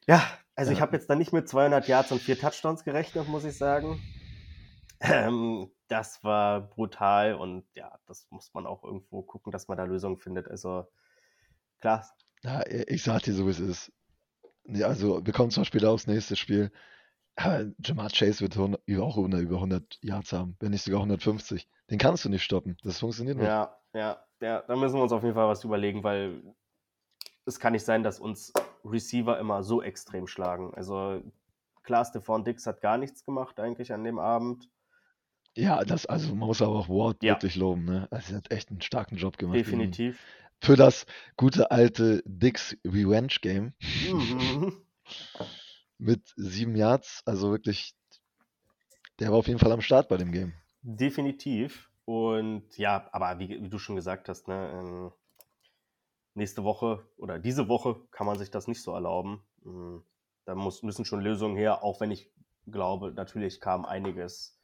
[0.06, 0.22] Ja,
[0.54, 0.76] also ja.
[0.76, 4.00] ich habe jetzt da nicht mit 200 Yards und vier Touchdowns gerechnet, muss ich sagen.
[5.00, 9.84] Ähm, das war brutal und ja, das muss man auch irgendwo gucken, dass man da
[9.84, 10.48] Lösungen findet.
[10.48, 10.86] Also
[11.80, 12.06] klar.
[12.46, 13.92] Ja, ich sag dir so, wie es ist.
[14.82, 16.70] Also wir kommen zwar später aufs nächste Spiel,
[17.35, 21.68] aber Jamar Chase wird auch über 100 Yards haben, wenn nicht sogar 150.
[21.90, 22.76] Den kannst du nicht stoppen.
[22.85, 23.46] Das funktioniert nicht.
[23.46, 26.40] Ja, ja, ja, da müssen wir uns auf jeden Fall was überlegen, weil
[27.46, 28.52] es kann nicht sein, dass uns
[28.85, 30.72] Receiver immer so extrem schlagen.
[30.74, 31.22] Also
[31.82, 34.70] klar, Stephon Dix hat gar nichts gemacht eigentlich an dem Abend.
[35.56, 37.35] Ja, das, also man muss aber auch Ward ja.
[37.35, 38.06] wirklich loben, ne?
[38.11, 39.56] Also er hat echt einen starken Job gemacht.
[39.56, 40.20] Definitiv.
[40.61, 43.75] Für das gute alte Dix Revenge Game.
[44.11, 44.73] Mhm.
[45.99, 47.95] Mit sieben Yards, also wirklich,
[49.19, 50.53] der war auf jeden Fall am Start bei dem Game.
[50.83, 51.90] Definitiv.
[52.05, 55.12] Und ja, aber wie, wie du schon gesagt hast, ne, ähm,
[56.35, 59.42] nächste Woche oder diese Woche kann man sich das nicht so erlauben.
[59.62, 60.03] Mhm.
[60.45, 62.31] Da muss, müssen schon Lösungen her, auch wenn ich
[62.66, 64.56] glaube, natürlich kam einiges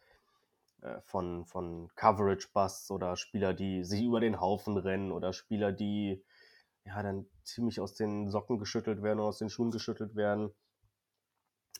[1.05, 6.25] von, von Coverage-Busts oder Spieler, die sich über den Haufen rennen oder Spieler, die
[6.85, 10.51] ja dann ziemlich aus den Socken geschüttelt werden oder aus den Schuhen geschüttelt werden.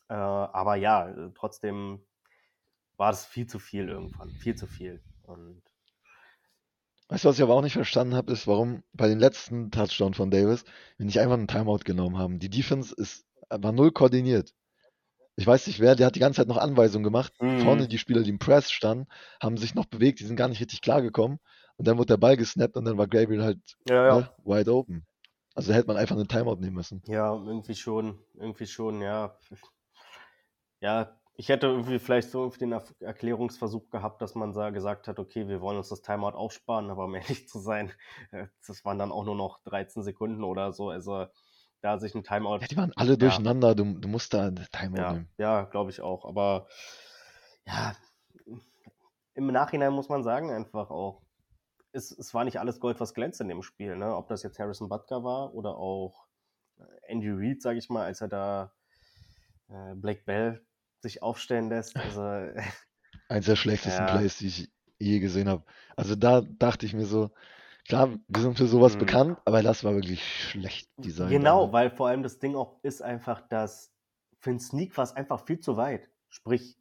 [0.09, 2.05] Äh, aber ja, trotzdem
[2.97, 5.03] war es viel zu viel irgendwann, viel zu viel.
[5.25, 5.63] Und
[7.09, 10.15] Weißt du, was ich aber auch nicht verstanden habe, ist, warum bei den letzten Touchdown
[10.15, 10.65] von Davis
[10.97, 12.39] wir nicht einfach einen Timeout genommen haben.
[12.39, 14.55] Die Defense ist, war null koordiniert.
[15.37, 17.33] Ich weiß nicht wer, der hat die ganze Zeit noch Anweisungen gemacht.
[17.41, 17.61] Mhm.
[17.61, 19.07] Vorne die Spieler, die im Press standen,
[19.41, 21.39] haben sich noch bewegt, die sind gar nicht richtig klargekommen.
[21.77, 24.21] Und dann wurde der Ball gesnappt und dann war Gabriel halt ja, ja.
[24.21, 25.07] Ne, wide open.
[25.55, 27.03] Also da hätte man einfach einen Timeout nehmen müssen.
[27.07, 29.37] Ja, irgendwie schon, irgendwie schon, ja.
[30.81, 35.61] Ja, ich hätte irgendwie vielleicht so den Erklärungsversuch gehabt, dass man gesagt hat, okay, wir
[35.61, 37.93] wollen uns das Timeout aufsparen, aber um ehrlich zu sein,
[38.67, 40.91] das waren dann auch nur noch 13 Sekunden oder so.
[40.91, 41.27] Also
[41.83, 42.61] da sich ein Timeout.
[42.61, 45.29] Ja, die waren alle durcheinander, du, du musst da ein Timeout ja, nehmen.
[45.37, 46.25] Ja, glaube ich auch.
[46.25, 46.69] Aber
[47.67, 47.95] ja,
[49.35, 51.23] im Nachhinein muss man sagen, einfach auch,
[51.93, 53.97] es, es war nicht alles Gold, was glänzt in dem Spiel.
[53.97, 54.17] Ne?
[54.17, 56.27] Ob das jetzt Harrison Butker war oder auch
[56.79, 58.73] äh, Andy Reid, sage ich mal, als er da
[59.69, 60.65] äh, Blake Bell
[61.01, 61.97] sich aufstellen lässt.
[61.97, 62.23] Also,
[63.29, 64.17] Eins der schlechtesten ja.
[64.17, 65.65] Plays, die ich je gesehen habe.
[65.97, 67.33] Also da dachte ich mir so,
[67.87, 69.01] klar, wir sind für sowas mhm.
[69.01, 71.31] bekannt, aber das war wirklich schlecht designt.
[71.31, 71.73] Genau, dann.
[71.73, 73.93] weil vor allem das Ding auch ist einfach, dass
[74.39, 76.11] für einen Sneak war es einfach viel zu weit.
[76.29, 76.79] Sprich,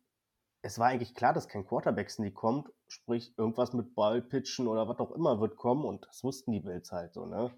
[0.62, 5.12] es war eigentlich klar, dass kein Quarterback-Sneak kommt, sprich irgendwas mit Ballpitchen oder was auch
[5.12, 7.52] immer wird kommen und das wussten die Bills halt so, ne?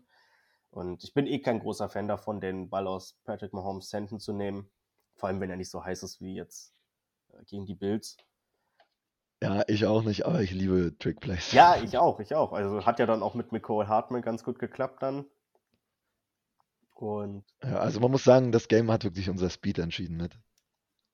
[0.71, 4.34] Und ich bin eh kein großer Fan davon, den Ball aus Patrick Mahomes Händen zu
[4.34, 4.71] nehmen,
[5.15, 6.73] vor allem wenn er nicht so heiß ist wie jetzt
[7.29, 8.17] äh, gegen die Bills.
[9.43, 11.51] Ja, ich auch nicht, aber ich liebe Trickplays.
[11.51, 12.53] Ja, ich auch, ich auch.
[12.53, 15.25] Also hat ja dann auch mit Nicole Hartman ganz gut geklappt dann.
[16.95, 20.39] Und Ja, also man muss sagen, das Game hat wirklich unser Speed entschieden, nicht?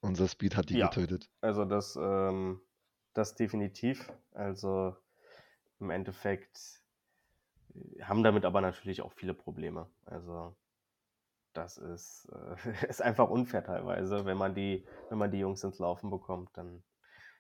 [0.02, 0.88] Unser Speed hat die Ja.
[0.88, 1.30] getötet.
[1.42, 2.62] Also das, ähm,
[3.14, 4.12] das definitiv.
[4.34, 4.96] Also
[5.80, 6.82] im Endeffekt
[7.76, 9.88] äh, haben damit aber natürlich auch viele Probleme.
[10.06, 10.56] Also
[11.54, 12.56] das ist, äh,
[12.90, 16.84] ist einfach unfair teilweise, wenn man die, wenn man die Jungs ins Laufen bekommt, dann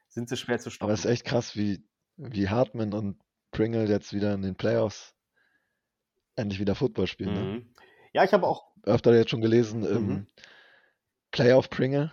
[0.10, 1.14] sind sie schwer zu Aber es ist stoppen.
[1.14, 1.84] echt krass, wie,
[2.18, 5.16] wie Hartman und Pringle jetzt wieder in den Playoffs
[6.36, 7.34] endlich wieder Football spielen.
[7.34, 7.42] Ne?
[7.42, 7.74] Mhm.
[8.14, 10.28] Ja, ich habe auch Öfter jetzt schon gelesen, ähm, Mhm.
[11.32, 12.12] Playoff Pringle.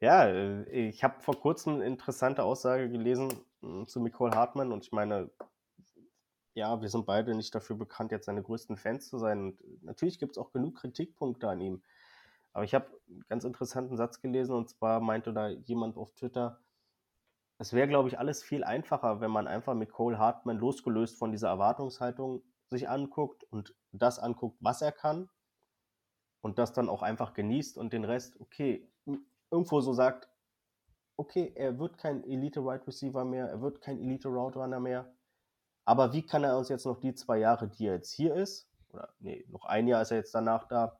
[0.00, 4.84] Ja, äh, ich habe vor kurzem eine interessante Aussage gelesen mh, zu Nicole Hartmann und
[4.84, 5.30] ich meine,
[6.54, 9.40] ja, wir sind beide nicht dafür bekannt, jetzt seine größten Fans zu sein.
[9.40, 11.82] Und natürlich gibt es auch genug Kritikpunkte an ihm.
[12.54, 16.60] Aber ich habe einen ganz interessanten Satz gelesen und zwar meinte da jemand auf Twitter,
[17.58, 21.30] es wäre, glaube ich, alles viel einfacher, wenn man einfach mit Cole Hartman losgelöst von
[21.30, 25.28] dieser Erwartungshaltung sich anguckt und das anguckt, was er kann
[26.40, 28.88] und das dann auch einfach genießt und den Rest, okay,
[29.50, 30.28] irgendwo so sagt,
[31.16, 35.12] okay, er wird kein Elite Wide Receiver mehr, er wird kein Elite Route Runner mehr,
[35.84, 38.68] aber wie kann er uns jetzt noch die zwei Jahre, die er jetzt hier ist,
[38.90, 40.98] oder nee, noch ein Jahr ist er jetzt danach da,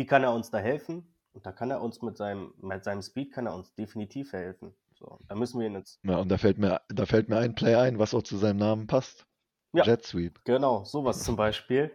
[0.00, 1.14] wie kann er uns da helfen?
[1.32, 4.74] Und da kann er uns mit seinem, mit seinem Speed kann er uns definitiv helfen.
[4.94, 7.54] So, da müssen wir ihn jetzt, Ja, und da fällt mir, da fällt mir ein
[7.54, 9.26] Play ein, was auch zu seinem Namen passt.
[9.74, 9.84] Ja.
[9.84, 10.40] Jet Sweep.
[10.44, 11.92] genau, sowas zum Beispiel.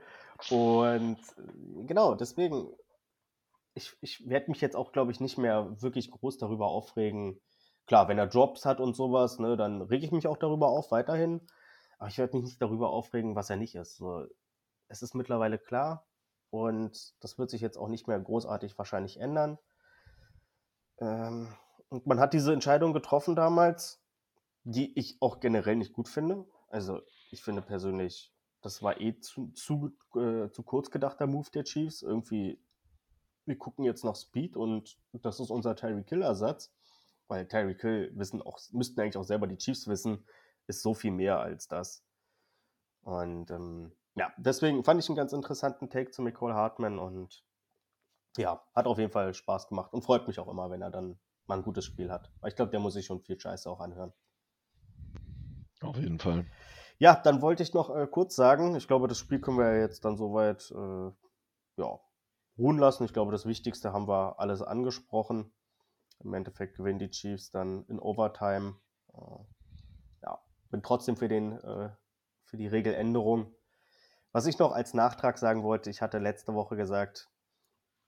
[0.52, 1.18] Und
[1.88, 2.68] genau, deswegen,
[3.74, 7.42] ich, ich werde mich jetzt auch, glaube ich, nicht mehr wirklich groß darüber aufregen.
[7.88, 10.92] Klar, wenn er Drops hat und sowas, ne, dann rege ich mich auch darüber auf,
[10.92, 11.42] weiterhin.
[11.98, 13.98] Aber ich werde mich nicht darüber aufregen, was er nicht ist.
[13.98, 14.28] So,
[14.90, 16.06] es ist mittlerweile klar
[16.56, 19.58] und das wird sich jetzt auch nicht mehr großartig wahrscheinlich ändern.
[21.00, 21.54] Ähm,
[21.90, 24.02] und man hat diese Entscheidung getroffen damals,
[24.64, 26.46] die ich auch generell nicht gut finde.
[26.70, 31.66] Also ich finde persönlich, das war eh zu, zu, äh, zu kurz gedachter Move der
[31.66, 32.02] Chiefs.
[32.02, 32.58] Irgendwie,
[33.46, 36.74] wir gucken jetzt nach Speed und das ist unser Terry Kill-Ersatz.
[37.28, 40.26] Weil Terry Kill wissen auch, müssten eigentlich auch selber die Chiefs wissen,
[40.68, 42.04] ist so viel mehr als das.
[43.02, 47.44] Und ähm, ja, deswegen fand ich einen ganz interessanten Take zu Nicole Hartman und
[48.38, 51.20] ja, hat auf jeden Fall Spaß gemacht und freut mich auch immer, wenn er dann
[51.48, 52.32] mal ein gutes Spiel hat.
[52.42, 54.14] Weil ich glaube, der muss sich schon viel Scheiße auch anhören.
[55.82, 56.46] Auf jeden Fall.
[56.98, 60.06] Ja, dann wollte ich noch äh, kurz sagen, ich glaube, das Spiel können wir jetzt
[60.06, 61.12] dann soweit äh,
[61.82, 62.00] ja,
[62.58, 63.04] ruhen lassen.
[63.04, 65.54] Ich glaube, das Wichtigste haben wir alles angesprochen.
[66.24, 68.76] Im Endeffekt gewinnen die Chiefs dann in Overtime.
[69.14, 69.44] Äh,
[70.24, 70.40] ja,
[70.72, 71.90] bin trotzdem für, den, äh,
[72.46, 73.55] für die Regeländerung.
[74.36, 77.30] Was ich noch als Nachtrag sagen wollte, ich hatte letzte Woche gesagt,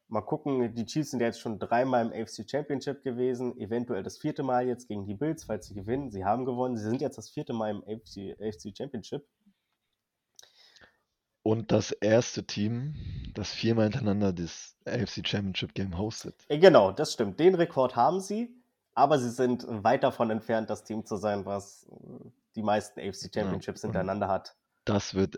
[0.09, 4.43] mal gucken, die Chiefs sind jetzt schon dreimal im AFC Championship gewesen, eventuell das vierte
[4.43, 6.11] Mal jetzt gegen die Bills, falls sie gewinnen.
[6.11, 9.25] Sie haben gewonnen, sie sind jetzt das vierte Mal im AFC, AFC Championship.
[11.43, 12.95] Und das erste Team,
[13.33, 16.43] das viermal hintereinander das AFC Championship Game hostet.
[16.49, 17.39] Äh, Genau, das stimmt.
[17.39, 18.53] Den Rekord haben sie,
[18.95, 21.87] aber sie sind weit davon entfernt, das Team zu sein, was
[22.55, 24.57] die meisten AFC Championships und- hintereinander hat.
[24.83, 25.37] Das wird,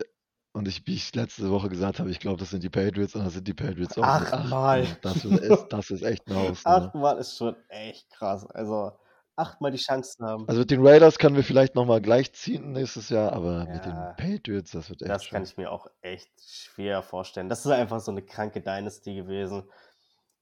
[0.52, 3.24] und ich, wie ich letzte Woche gesagt habe, ich glaube, das sind die Patriots und
[3.24, 4.02] das sind die Patriots auch.
[4.02, 4.82] Achtmal.
[4.82, 5.04] acht.
[5.04, 6.76] Das, wird, ist, das ist echt eine Hausnummer.
[6.76, 8.46] Achtmal ist schon echt krass.
[8.46, 8.92] Also
[9.36, 13.08] achtmal die Chance zu haben, Also mit den Raiders können wir vielleicht nochmal gleichziehen nächstes
[13.08, 14.14] Jahr, aber mit den Ja.
[14.18, 15.52] Patriots, das wird echt das kann schwer.
[15.52, 17.48] ich mir auch echt schwer vorstellen.
[17.48, 19.62] Das ist einfach so eine kranke Dynasty gewesen.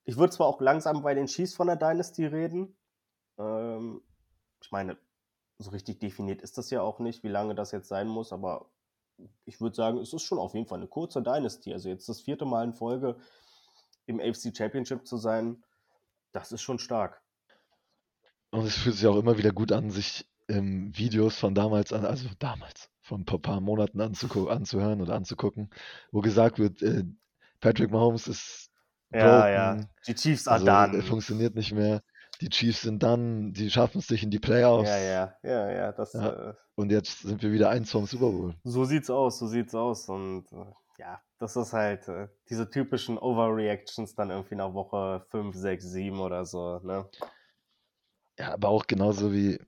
[0.05, 2.77] Ich würde zwar auch langsam bei den Chiefs von der Dynasty reden.
[3.39, 4.01] Ähm,
[4.63, 4.97] ich meine,
[5.59, 8.71] so richtig definiert ist das ja auch nicht, wie lange das jetzt sein muss, aber
[9.45, 11.73] ich würde sagen, es ist schon auf jeden Fall eine kurze Dynasty.
[11.73, 13.17] Also jetzt das vierte Mal in Folge
[14.07, 15.63] im AFC Championship zu sein,
[16.33, 17.21] das ist schon stark.
[18.51, 22.05] Und es fühlt sich auch immer wieder gut an, sich ähm, Videos von damals an,
[22.05, 25.71] also damals, von ein paar, Monaten anzuhören oder anzugucken,
[26.11, 27.05] wo gesagt wird, äh,
[27.61, 28.71] Patrick Mahomes ist
[29.13, 29.75] Ja, ja.
[29.75, 30.97] broken, Die Chiefs are also done.
[30.97, 32.03] er funktioniert nicht mehr.
[32.41, 34.89] Die Chiefs sind dann, die schaffen es nicht in die Playoffs.
[34.89, 35.93] Ja, ja, ja, ja.
[35.93, 36.51] Das, Ja.
[36.51, 38.55] Äh, Und jetzt sind wir wieder eins vom Super Bowl.
[38.65, 40.09] so sieht's aus, so sieht's aus.
[40.09, 40.65] Und äh,
[40.99, 46.21] ja, das ist halt äh, diese typischen Overreactions dann irgendwie nach Woche 5, 6, 7
[46.21, 47.09] oder so, ne?
[48.39, 49.59] Ja, aber auch genauso wie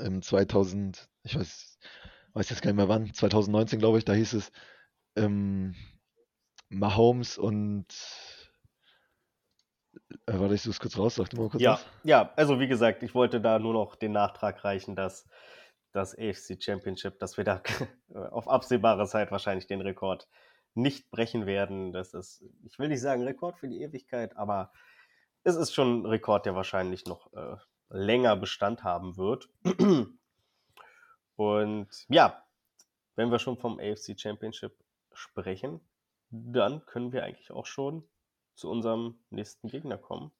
[0.00, 1.78] im 2000, ich weiß,
[2.32, 4.50] weiß jetzt gar nicht mehr wann, 2019 glaube ich, da hieß es,
[5.14, 5.74] ähm,
[6.68, 7.86] Mahomes und
[10.26, 11.86] Äh, warte, ich suche es kurz raus, sag mal kurz Ja, was.
[12.04, 15.26] ja, also wie gesagt, ich wollte da nur noch den Nachtrag reichen, dass
[15.92, 17.62] das AFC Championship, dass wir da
[18.30, 20.28] auf absehbare Zeit wahrscheinlich den Rekord
[20.74, 21.92] nicht brechen werden.
[21.92, 24.72] Das ist, ich will nicht sagen Rekord für die Ewigkeit, aber
[25.44, 27.56] es ist schon ein Rekord, der wahrscheinlich noch äh,
[27.90, 29.50] länger Bestand haben wird.
[31.36, 32.44] Und ja,
[33.16, 34.72] wenn wir schon vom AFC Championship
[35.12, 35.80] sprechen,
[36.30, 38.08] dann können wir eigentlich auch schon
[38.62, 40.30] zu unserem nächsten Gegner kommen.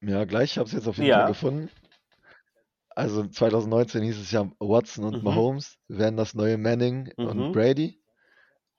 [0.00, 1.20] Ja, gleich, ich habe es jetzt auf jeden Ja.
[1.20, 1.70] Fall gefunden.
[2.96, 5.22] Also 2019 hieß es ja, Watson und Mhm.
[5.22, 7.26] Mahomes werden das neue Manning Mhm.
[7.28, 8.00] und Brady.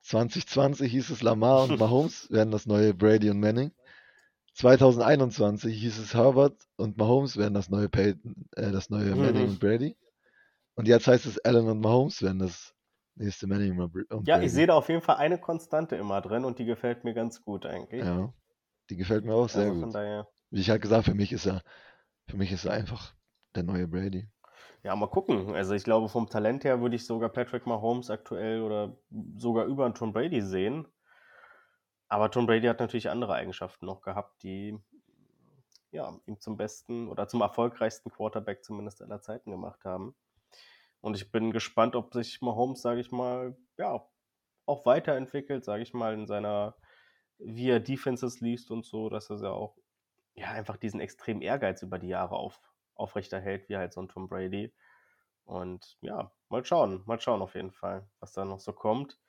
[0.01, 3.71] 2020 hieß es Lamar und Mahomes werden das neue Brady und Manning.
[4.55, 9.49] 2021 hieß es Herbert und Mahomes werden das neue Peyton, äh, das neue Manning Mhm.
[9.49, 9.95] und Brady.
[10.75, 12.73] Und jetzt heißt es Allen und Mahomes werden das
[13.15, 14.41] nächste Manning und Ja, Brady.
[14.41, 17.43] ich sehe da auf jeden Fall eine Konstante immer drin und die gefällt mir ganz
[17.43, 18.07] gut eigentlich.
[18.07, 18.33] Ja,
[18.89, 19.93] die gefällt mir auch sehr also von gut.
[19.93, 21.63] daher, Wie ich halt gesagt, für mich ist er,
[22.27, 23.15] für mich ist er einfach
[23.55, 24.29] der neue Brady.
[24.83, 25.55] ja, mal gucken.
[25.55, 28.97] Also ich glaube, vom Talent her würde ich sogar Patrick Mahomes aktuell oder
[29.37, 30.87] sogar über einen Tom Brady sehen.
[32.09, 34.77] Aber Tom Brady hat natürlich andere Eigenschaften noch gehabt, die
[35.91, 40.15] ja, ihm zum besten oder zum erfolgreichsten Quarterback zumindest aller Zeiten gemacht haben.
[41.01, 44.07] Und ich bin gespannt, ob sich Mahomes, sage ich mal, ja,
[44.65, 46.75] auch weiterentwickelt, sage ich mal, in seiner,
[47.39, 49.75] wie er Defenses liest und so, dass er ja auch
[50.35, 52.59] ja, einfach diesen extremen Ehrgeiz über die Jahre auf,
[52.95, 54.73] aufrechterhält, wie halt so ein Tom Brady.
[55.43, 59.19] Und ja, mal schauen, mal schauen auf jeden Fall, was da noch so kommt.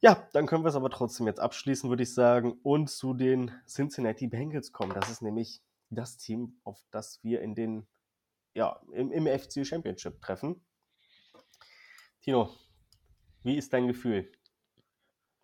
[0.00, 3.52] Ja, dann können wir es aber trotzdem jetzt abschließen, würde ich sagen, und zu den
[3.66, 4.92] Cincinnati Bengals kommen.
[4.92, 7.86] Das ist nämlich das Team, auf das wir in den,
[8.54, 10.64] ja, im, im FC Championship treffen.
[12.22, 12.50] Tino,
[13.42, 14.30] wie ist dein Gefühl?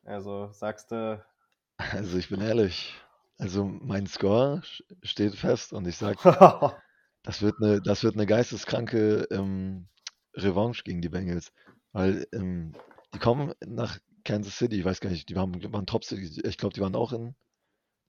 [0.05, 1.23] Also sagst du,
[1.93, 2.95] Also ich bin ehrlich,
[3.39, 4.63] also mein Score
[5.03, 6.19] steht fest und ich sag,
[7.23, 9.89] das wird eine, das wird eine geisteskranke ähm,
[10.35, 11.53] Revanche gegen die Bengals,
[11.93, 12.75] weil ähm,
[13.15, 16.59] die kommen nach Kansas City, ich weiß gar nicht, die waren, waren Top City, ich
[16.59, 17.35] glaube, die waren auch in,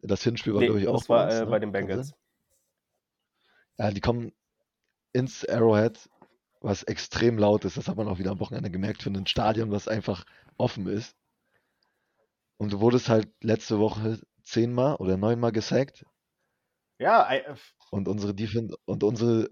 [0.01, 1.51] das Hinspiel war nee, glaube ich auch das war bei uns, äh, ne?
[1.51, 1.71] bei den?
[1.71, 2.13] Bengals.
[3.77, 4.33] Ja, die kommen
[5.13, 6.09] ins Arrowhead,
[6.61, 7.77] was extrem laut ist.
[7.77, 10.25] Das hat man auch wieder am Wochenende gemerkt für ein Stadion, was einfach
[10.57, 11.15] offen ist.
[12.57, 16.05] Und du wurdest halt letzte Woche zehnmal oder neunmal gesackt
[16.99, 17.55] Ja, äh,
[17.89, 19.49] und unsere Defense und unsere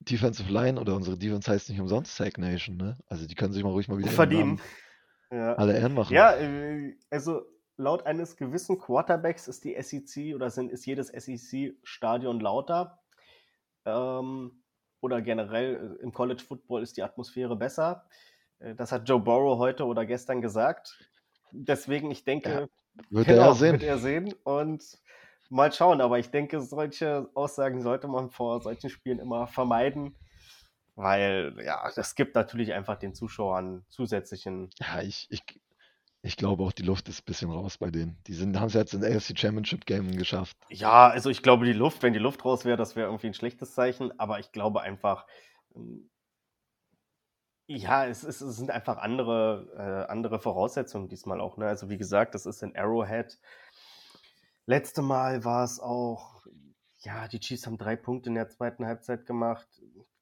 [0.00, 2.98] Defensive Line oder unsere Defense heißt nicht umsonst Sack Nation, ne?
[3.06, 4.60] Also die können sich mal ruhig mal wieder verdienen.
[5.32, 5.54] Ja.
[5.54, 6.14] alle Ehren machen.
[6.14, 7.42] Ja, äh, also
[7.76, 13.00] laut eines gewissen Quarterbacks ist die SEC oder sind, ist jedes SEC-Stadion lauter.
[13.84, 14.62] Ähm,
[15.06, 18.06] oder generell äh, im College Football ist die Atmosphäre besser.
[18.60, 20.98] Äh, Das hat Joe Burrow heute oder gestern gesagt.
[21.52, 22.68] Deswegen, ich denke,
[23.10, 23.72] Wird er genau, ja sehen.
[23.72, 24.82] wird er sehen und
[25.50, 26.00] mal schauen.
[26.00, 30.16] Aber ich denke, solche Aussagen sollte man vor solchen Spielen immer vermeiden,
[30.96, 35.42] weil ja, das gibt natürlich einfach den Zuschauern zusätzlichen Ja, ich, ich,
[36.26, 38.18] ich glaube auch, die Luft ist ein bisschen raus bei denen.
[38.26, 40.56] Die haben es jetzt in AFC Championship Game geschafft.
[40.68, 43.34] Ja, also ich glaube, die Luft, wenn die Luft raus wäre, das wäre irgendwie ein
[43.34, 45.24] schlechtes Zeichen, aber ich glaube einfach,
[45.74, 46.10] ähm,
[47.68, 51.56] ja, es, ist, es sind einfach andere, äh, andere Voraussetzungen diesmal auch.
[51.56, 51.66] Ne?
[51.66, 53.38] Also wie gesagt, das ist in Arrowhead.
[54.66, 56.44] Letzte Mal war es auch,
[56.98, 59.68] ja, die Chiefs haben drei Punkte in der zweiten Halbzeit gemacht.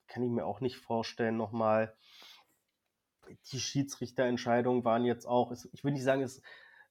[0.06, 1.94] Kann ich mir auch nicht vorstellen nochmal.
[3.52, 6.42] Die Schiedsrichterentscheidungen waren jetzt auch, ich will nicht sagen, es,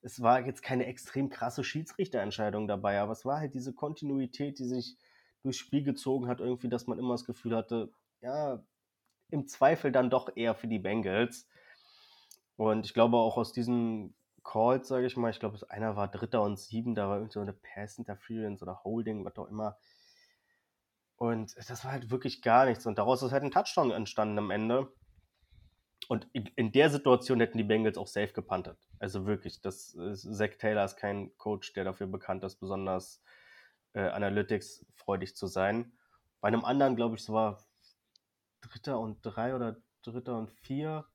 [0.02, 4.66] es war jetzt keine extrem krasse Schiedsrichterentscheidung dabei, aber es war halt diese Kontinuität, die
[4.66, 4.98] sich
[5.42, 7.92] durchs Spiel gezogen hat, irgendwie, dass man immer das Gefühl hatte,
[8.22, 8.64] ja,
[9.30, 11.48] im Zweifel dann doch eher für die Bengals.
[12.56, 16.42] Und ich glaube auch aus diesen Calls, sage ich mal, ich glaube, einer war Dritter
[16.44, 19.78] und Sieben, da war irgendwie so eine Pass Interference oder Holding, was auch immer.
[21.16, 22.86] Und das war halt wirklich gar nichts.
[22.86, 24.92] Und daraus ist halt ein Touchdown entstanden am Ende.
[26.10, 28.78] Und in- der Situation hätten die Bengals auch safe gepuntet.
[29.00, 33.22] Also wirklich, das ist, Zach Taylor ist kein Coach, der dafür bekannt ist, besonders
[33.94, 35.94] äh, Analytics-freudig zu sein.
[36.42, 37.64] Bei einem anderen, glaube ich, es war
[38.62, 41.06] Dritter und drei oder Dritter und vier.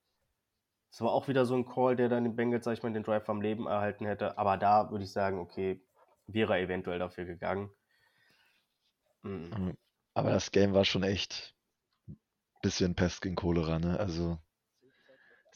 [0.91, 3.03] Es war auch wieder so ein Call, der dann den Bengals, sag ich mal, den
[3.03, 4.39] Drive am Leben erhalten hätte.
[4.39, 5.83] Aber da würde ich sagen, okay,
[6.27, 7.71] wäre er eventuell dafür gegangen.
[9.23, 9.77] Mhm.
[10.15, 11.55] Aber das Game war schon echt
[12.09, 12.17] ein
[12.63, 13.99] bisschen Pest gegen Cholera, ne?
[13.99, 14.39] Also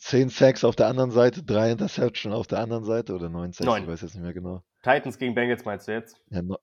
[0.02, 3.78] 10 Sacks auf der anderen Seite, 3 Interception auf der anderen Seite oder 9 Sacks,
[3.80, 4.64] ich weiß jetzt nicht mehr genau.
[4.82, 6.20] Titans gegen Bengals meinst du jetzt?
[6.30, 6.58] Ja, no,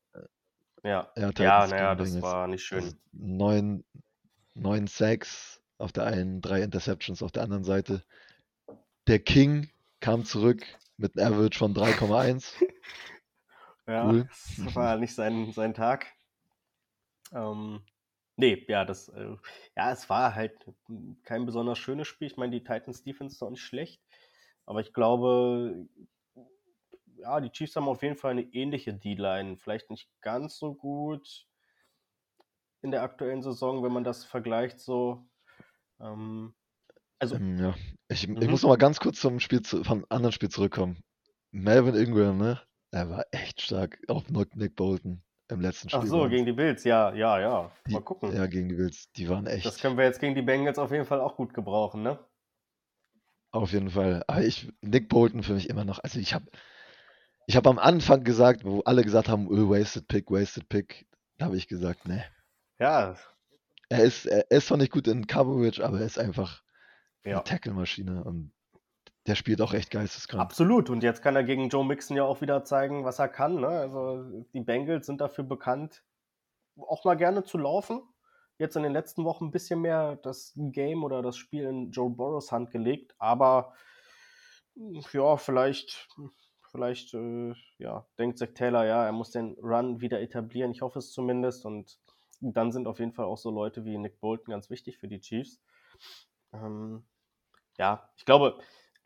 [0.83, 1.09] Ja.
[1.15, 2.21] ja, Ja, naja, das Bengals.
[2.33, 2.83] war nicht schön.
[2.83, 3.83] Also 9,
[4.55, 8.03] 9 Sacks auf der einen, 3 Interceptions auf der anderen Seite.
[9.07, 9.69] Der King
[10.01, 10.61] kam zurück
[10.97, 12.53] mit einem Average von 3,1.
[13.87, 14.29] Ja, Cool.
[14.63, 16.05] das war nicht sein, sein Tag.
[17.33, 17.81] Ähm,
[18.39, 19.35] nee, ja, das, äh,
[19.75, 20.53] ja, es war halt
[21.23, 22.27] kein besonders schönes Spiel.
[22.27, 24.01] Ich meine, die Titans Defense ist auch nicht schlecht,
[24.65, 25.87] aber ich glaube,
[27.17, 29.57] ja, die Chiefs haben auf jeden Fall eine ähnliche D-Line.
[29.57, 31.47] Vielleicht nicht ganz so gut
[32.81, 35.27] in der aktuellen Saison, wenn man das vergleicht so.
[35.99, 36.55] Ähm,
[37.19, 37.75] also, Ähm, ja,
[38.07, 38.47] ich, ich Mhm.
[38.47, 41.03] muss noch mal ganz kurz zum Spiel zu, vom anderen Spiel zurückkommen.
[41.51, 42.61] Melvin Ingram, ne?
[42.91, 43.99] Er war echt stark.
[44.07, 46.01] Auch Nick Nick Bolton im letzten Spiel.
[46.01, 46.31] ach so, waren's.
[46.31, 47.71] gegen die Bills, ja, ja, ja.
[47.87, 48.33] Die, Mal gucken.
[48.35, 49.11] ja, gegen die Bills.
[49.13, 49.65] Die waren echt.
[49.65, 52.19] Das können wir jetzt gegen die Bengals auf jeden Fall auch gut gebrauchen, ne?
[53.51, 54.23] Auf jeden Fall.
[54.27, 55.99] Aber ich, Nick Bolton für mich immer noch.
[55.99, 56.45] Also ich habe
[57.47, 61.07] ich hab am Anfang gesagt, wo alle gesagt haben, oh, wasted pick, wasted pick,
[61.39, 62.23] da habe ich gesagt, ne.
[62.77, 63.15] Ja,
[63.89, 66.61] Er ist, er ist zwar nicht gut in Coverage, aber er ist einfach
[67.25, 67.37] ja.
[67.37, 68.53] eine Tackle-Maschine und
[69.29, 70.41] der spielt auch echt geisteskrank.
[70.41, 70.89] Absolut.
[70.89, 73.61] Und jetzt kann er gegen Joe Mixon ja auch wieder zeigen, was er kann.
[73.61, 73.67] Ne?
[73.67, 76.03] Also die Bengals sind dafür bekannt,
[76.75, 78.01] auch mal gerne zu laufen.
[78.57, 82.09] Jetzt in den letzten Wochen ein bisschen mehr das Game oder das Spiel in Joe
[82.09, 83.15] Burrows Hand gelegt.
[83.19, 83.73] Aber
[85.13, 86.09] ja, vielleicht,
[86.71, 90.71] vielleicht äh, ja, denkt sich Taylor, ja, er muss den Run wieder etablieren.
[90.71, 91.65] Ich hoffe es zumindest.
[91.65, 91.99] Und
[92.41, 95.21] dann sind auf jeden Fall auch so Leute wie Nick Bolton ganz wichtig für die
[95.21, 95.61] Chiefs.
[96.51, 97.05] Ähm,
[97.77, 98.59] ja, ich glaube,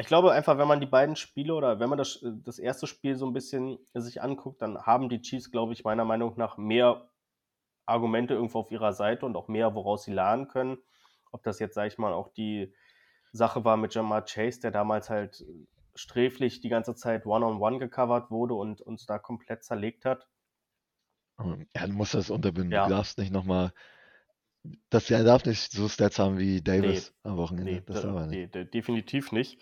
[0.03, 3.15] ich glaube einfach, wenn man die beiden Spiele oder wenn man das, das erste Spiel
[3.15, 7.09] so ein bisschen sich anguckt, dann haben die Chiefs, glaube ich, meiner Meinung nach mehr
[7.85, 10.77] Argumente irgendwo auf ihrer Seite und auch mehr, woraus sie lernen können.
[11.31, 12.73] Ob das jetzt, sage ich mal, auch die
[13.31, 15.43] Sache war mit Jamar Chase, der damals halt
[15.95, 20.27] sträflich die ganze Zeit One-on-One gecovert wurde und uns da komplett zerlegt hat.
[21.39, 22.71] Ähm, Er muss das unterbinden.
[22.71, 22.83] Ja.
[22.85, 23.73] Du darfst nicht nochmal.
[24.89, 27.73] Das, er darf nicht so Stats haben wie Davis am Wochenende.
[27.73, 28.37] Nee, das da- darf er nicht.
[28.37, 29.59] nee, de- definitiv nicht.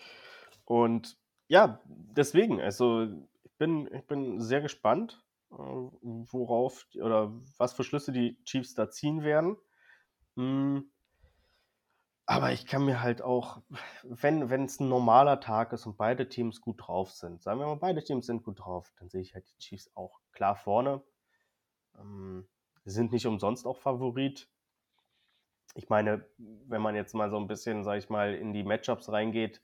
[0.72, 1.18] Und
[1.50, 3.06] ja, deswegen, also
[3.44, 8.90] ich bin, ich bin sehr gespannt, äh, worauf oder was für Schlüsse die Chiefs da
[8.90, 9.58] ziehen werden.
[10.36, 10.80] Mm,
[12.26, 13.62] Aber ich kann mir halt auch,
[14.04, 17.76] wenn es ein normaler Tag ist und beide Teams gut drauf sind, sagen wir mal,
[17.76, 21.04] beide Teams sind gut drauf, dann sehe ich halt die Chiefs auch klar vorne.
[22.00, 22.48] Ähm,
[22.86, 24.50] sind nicht umsonst auch Favorit.
[25.76, 29.10] Ich meine, wenn man jetzt mal so ein bisschen, sag ich mal, in die Matchups
[29.12, 29.62] reingeht,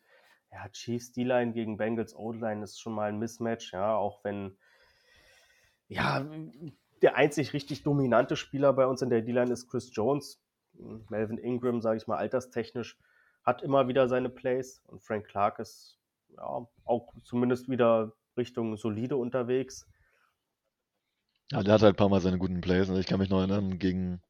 [0.52, 4.58] ja, Chiefs D-Line gegen Bengals O-Line ist schon mal ein Mismatch, ja, auch wenn,
[5.88, 6.26] ja,
[7.02, 10.42] der einzig richtig dominante Spieler bei uns in der D-Line ist Chris Jones.
[11.10, 13.00] Melvin Ingram, sage ich mal, alterstechnisch,
[13.44, 15.98] hat immer wieder seine Plays und Frank Clark ist
[16.30, 19.88] ja auch zumindest wieder Richtung solide unterwegs.
[21.52, 22.90] Ja, der hat halt ein paar Mal seine guten Plays.
[22.90, 24.22] Und ich kann mich noch erinnern, gegen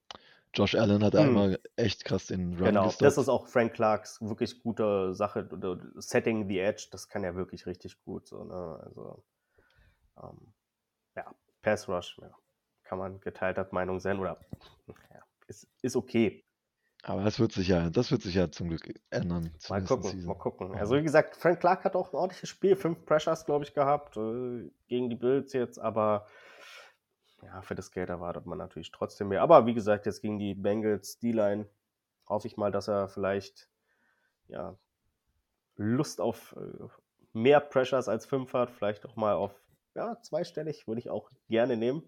[0.54, 1.22] Josh Allen hat Hm.
[1.22, 3.02] einmal echt krass den Run Genau, gestoppt.
[3.04, 5.48] das ist auch Frank Clarks wirklich gute Sache.
[5.52, 8.28] oder Setting the Edge, das kann er wirklich richtig gut.
[8.28, 8.80] So, ne?
[8.84, 9.24] Also,
[10.24, 10.54] ähm,
[11.16, 12.32] ja, Pass Rush, ja,
[12.84, 14.40] kann man geteilter Meinung sein oder
[15.14, 16.44] ja, ist, ist okay.
[17.04, 19.44] Aber das wird sich ja, das wird sich ja zum Glück ändern.
[19.44, 20.76] Mal zumindest gucken, diese- mal gucken.
[20.76, 24.18] Also wie gesagt, Frank Clark hat auch ein ordentliches Spiel, fünf Pressures, glaube ich, gehabt
[24.18, 26.28] äh, gegen die Bills jetzt, aber
[27.44, 29.42] ja, für das Geld erwartet man natürlich trotzdem mehr.
[29.42, 31.68] Aber wie gesagt, jetzt gegen die Bengals D-Line
[32.28, 33.70] hoffe ich mal, dass er vielleicht
[34.48, 34.78] ja,
[35.76, 36.88] Lust auf äh,
[37.34, 39.54] mehr Pressures als fünf hat, vielleicht auch mal auf
[39.96, 42.04] ja, zweistellig, würde ich auch gerne nehmen.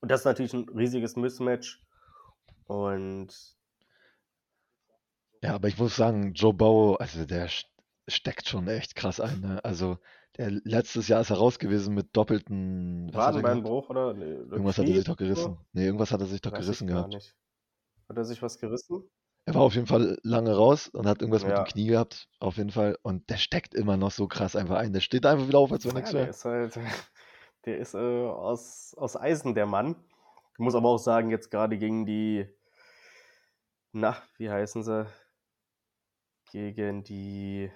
[0.00, 1.80] Und das ist natürlich ein riesiges Mismatch.
[2.66, 3.56] Und
[5.42, 7.48] Ja, aber ich muss sagen, Joe Burrow, also der
[8.08, 9.40] steckt schon echt krass ein.
[9.40, 9.64] Ne?
[9.64, 9.98] Also
[10.36, 13.10] der letztes Jahr ist er raus gewesen mit doppelten.
[13.12, 13.14] Er?
[13.14, 14.14] Wadenbeinbruch oder?
[14.14, 15.58] Nee, Irgendwas hat er sich doch gerissen.
[15.72, 17.14] Nee, irgendwas hat er sich doch Weiß gerissen gehabt.
[17.14, 17.34] nicht.
[18.08, 19.04] Hat er sich was gerissen?
[19.44, 21.64] Er war auf jeden Fall lange raus und hat irgendwas mit Ja.
[21.64, 22.96] dem Knie gehabt, auf jeden Fall.
[23.02, 24.92] Und der steckt immer noch so krass einfach ein.
[24.92, 26.30] Der steht einfach wieder auf, als wenn Ja, nichts der wäre.
[26.30, 26.76] ist halt,
[27.64, 29.96] der ist äh, aus, aus Eisen, der Mann.
[30.54, 32.46] Ich muss aber auch sagen, jetzt gerade gegen die,
[33.92, 35.06] na, wie heißen sie?
[36.52, 37.72] Gegen die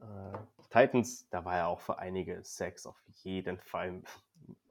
[0.00, 0.38] äh,
[0.70, 4.02] Titans, da war er auch für einige Sacks auf jeden Fall.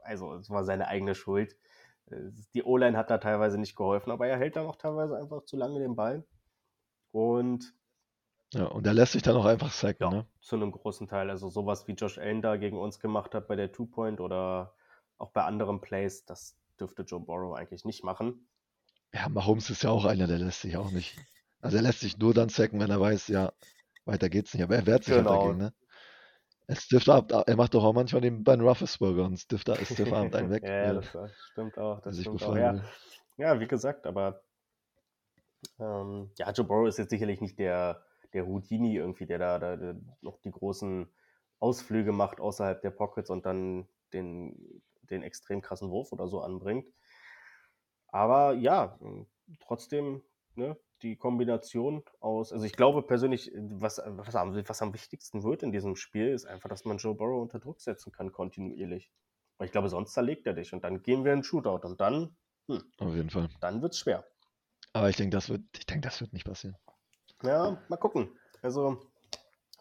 [0.03, 1.55] Also, es war seine eigene Schuld.
[2.53, 5.57] Die O-Line hat da teilweise nicht geholfen, aber er hält dann auch teilweise einfach zu
[5.57, 6.25] lange den Ball.
[7.11, 7.75] Und
[8.53, 10.27] Ja, und der lässt sich dann auch einfach sacken, Ja, ne?
[10.39, 11.29] zu einem großen Teil.
[11.31, 14.75] Also sowas wie Josh Allen da gegen uns gemacht hat bei der Two-Point oder
[15.17, 18.47] auch bei anderen Plays, das dürfte Joe Burrow eigentlich nicht machen.
[19.13, 21.15] Ja, Mahomes ist ja auch einer, der lässt sich auch nicht.
[21.61, 23.53] Also er lässt sich nur dann sacken, wenn er weiß, ja,
[24.05, 24.63] weiter geht's nicht.
[24.63, 25.39] Aber er wehrt sich halt Genau.
[25.39, 25.73] dagegen, ne?
[26.67, 30.33] Er stifft ab, er macht doch auch manchmal den Ben Roethlisberger und stifft, stifft abend
[30.35, 31.07] einen weg, ja, ja, das,
[31.51, 32.01] stimmt auch.
[32.01, 32.55] Das stimmt auch.
[32.55, 32.81] Ja.
[33.37, 34.41] ja, wie gesagt, aber
[35.79, 39.75] ähm, ja, Joe Burrow ist jetzt sicherlich nicht der, der Houdini irgendwie, der da, da
[39.75, 41.07] der noch die großen
[41.59, 46.87] Ausflüge macht außerhalb der Pockets und dann den, den extrem krassen Wurf oder so anbringt.
[48.07, 48.99] Aber ja,
[49.61, 50.21] trotzdem,
[50.55, 55.61] ne, die Kombination aus, also ich glaube persönlich, was, was, am, was am wichtigsten wird
[55.61, 59.11] in diesem Spiel, ist einfach, dass man Joe Burrow unter Druck setzen kann, kontinuierlich.
[59.57, 62.35] Weil ich glaube, sonst zerlegt er dich und dann gehen wir in Shootout und dann,
[62.67, 63.49] hm, Auf jeden Fall.
[63.59, 64.25] dann wird es schwer.
[64.93, 66.77] Aber ich denke, das wird, ich denke, das wird nicht passieren.
[67.43, 68.37] Ja, mal gucken.
[68.61, 69.01] Also,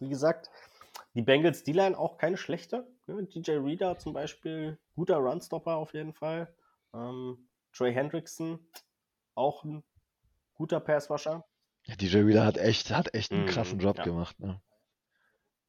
[0.00, 0.50] wie gesagt,
[1.14, 2.90] die Bengals D-Line auch keine schlechte.
[3.06, 3.24] Ne?
[3.24, 6.52] DJ Reader zum Beispiel, guter Runstopper auf jeden Fall.
[6.94, 8.66] Ähm, Trey Hendrickson,
[9.34, 9.84] auch ein
[10.62, 11.44] guter Passwasher.
[11.86, 14.04] Ja, DJ Reader hat echt, hat echt einen Mhm, krassen Job ja.
[14.04, 14.38] gemacht.
[14.38, 14.60] Ne?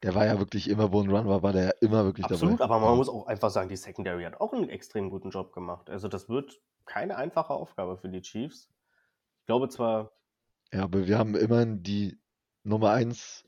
[0.04, 2.60] Der war ja wirklich immer, wo ein Run war, war der ja immer wirklich Absolut,
[2.60, 2.66] dabei.
[2.66, 2.96] aber man Ja.
[2.96, 5.90] muss auch einfach sagen, die Secondary hat auch einen extrem guten Job gemacht.
[5.90, 8.70] Also das wird keine einfache Aufgabe für die Chiefs.
[9.40, 10.12] Ich glaube zwar,
[10.72, 12.20] Ja, aber wir haben immerhin die
[12.64, 13.46] Nummer 1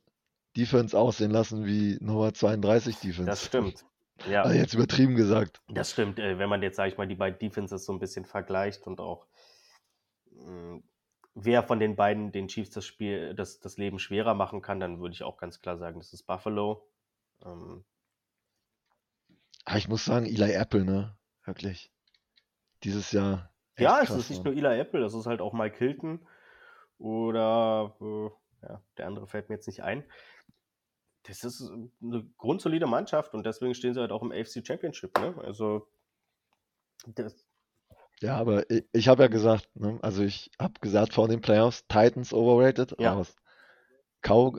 [0.57, 3.29] Defense aussehen lassen wie Nummer 32 Defense.
[3.29, 3.85] das stimmt.
[4.25, 5.61] Ja, Also jetzt übertrieben gesagt.
[5.67, 6.19] das stimmt.
[6.19, 9.01] Äh, Wenn man jetzt, sage ich mal, die beiden Defenses so ein bisschen vergleicht und
[9.01, 9.27] auch
[10.31, 10.79] mh,
[11.35, 14.99] wer von den beiden den Chiefs das Spiel, das, das Leben schwerer machen kann, dann
[14.99, 16.87] würde ich auch ganz klar sagen, das ist Buffalo.
[17.43, 17.83] Ähm,
[19.65, 21.15] Aber ich muss sagen, Eli Apple, ne?
[21.43, 21.91] Wirklich.
[22.83, 23.51] Dieses Jahr.
[23.77, 24.55] ja, es krass, ist nicht Mann.
[24.55, 26.25] nur Eli Apple, das ist halt auch Mike Hilton
[26.97, 28.29] oder äh,
[28.65, 30.03] ja, der andere fällt mir jetzt nicht ein.
[31.23, 31.69] Das ist
[32.01, 35.17] eine grundsolide Mannschaft und deswegen stehen sie halt auch im AFC Championship.
[35.19, 35.35] Ne?
[35.43, 35.87] Also
[37.07, 37.44] das,
[38.21, 39.99] Ja, aber ich, ich habe ja gesagt, ne?
[40.01, 43.15] Also ich habe gesagt vor den Playoffs, Titans overrated, Ja.
[43.15, 43.35] raus.
[44.23, 44.57] Cow,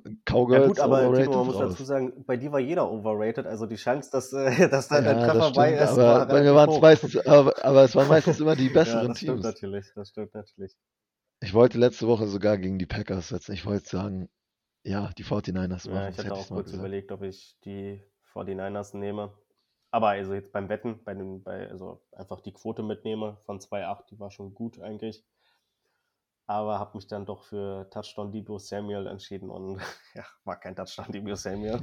[0.51, 1.59] ja Cowgirls gut, aber Timo, man muss raus.
[1.59, 5.01] dazu sagen, bei dir war jeder overrated, also die Chance, dass, äh, dass da Ja,
[5.01, 6.81] ein Treffer das bei stimmt, ist, aber war bei mir relativ waren es hoch.
[6.81, 9.43] meistens, aber, aber es waren meistens immer die Ja, besseren das stimmt Teams.
[9.43, 10.77] natürlich, das stimmt natürlich.
[11.41, 13.53] Ich wollte letzte Woche sogar gegen die Packers setzen.
[13.55, 14.29] Ich wollte sagen,
[14.85, 16.75] ja, die 49ers Ja, machen ich das, hatte hätte auch ich kurz gesagt.
[16.75, 19.33] überlegt, ob ich die 49ers nehme.
[19.91, 24.05] Aber also jetzt beim Wetten, bei den, bei, also einfach die Quote mitnehme von 2,8,
[24.11, 25.24] die war schon gut eigentlich.
[26.47, 29.80] Aber habe mich dann doch für Touchdown Debo Samuel entschieden und
[30.14, 31.80] ja, war kein Touchdown Debo Samuel.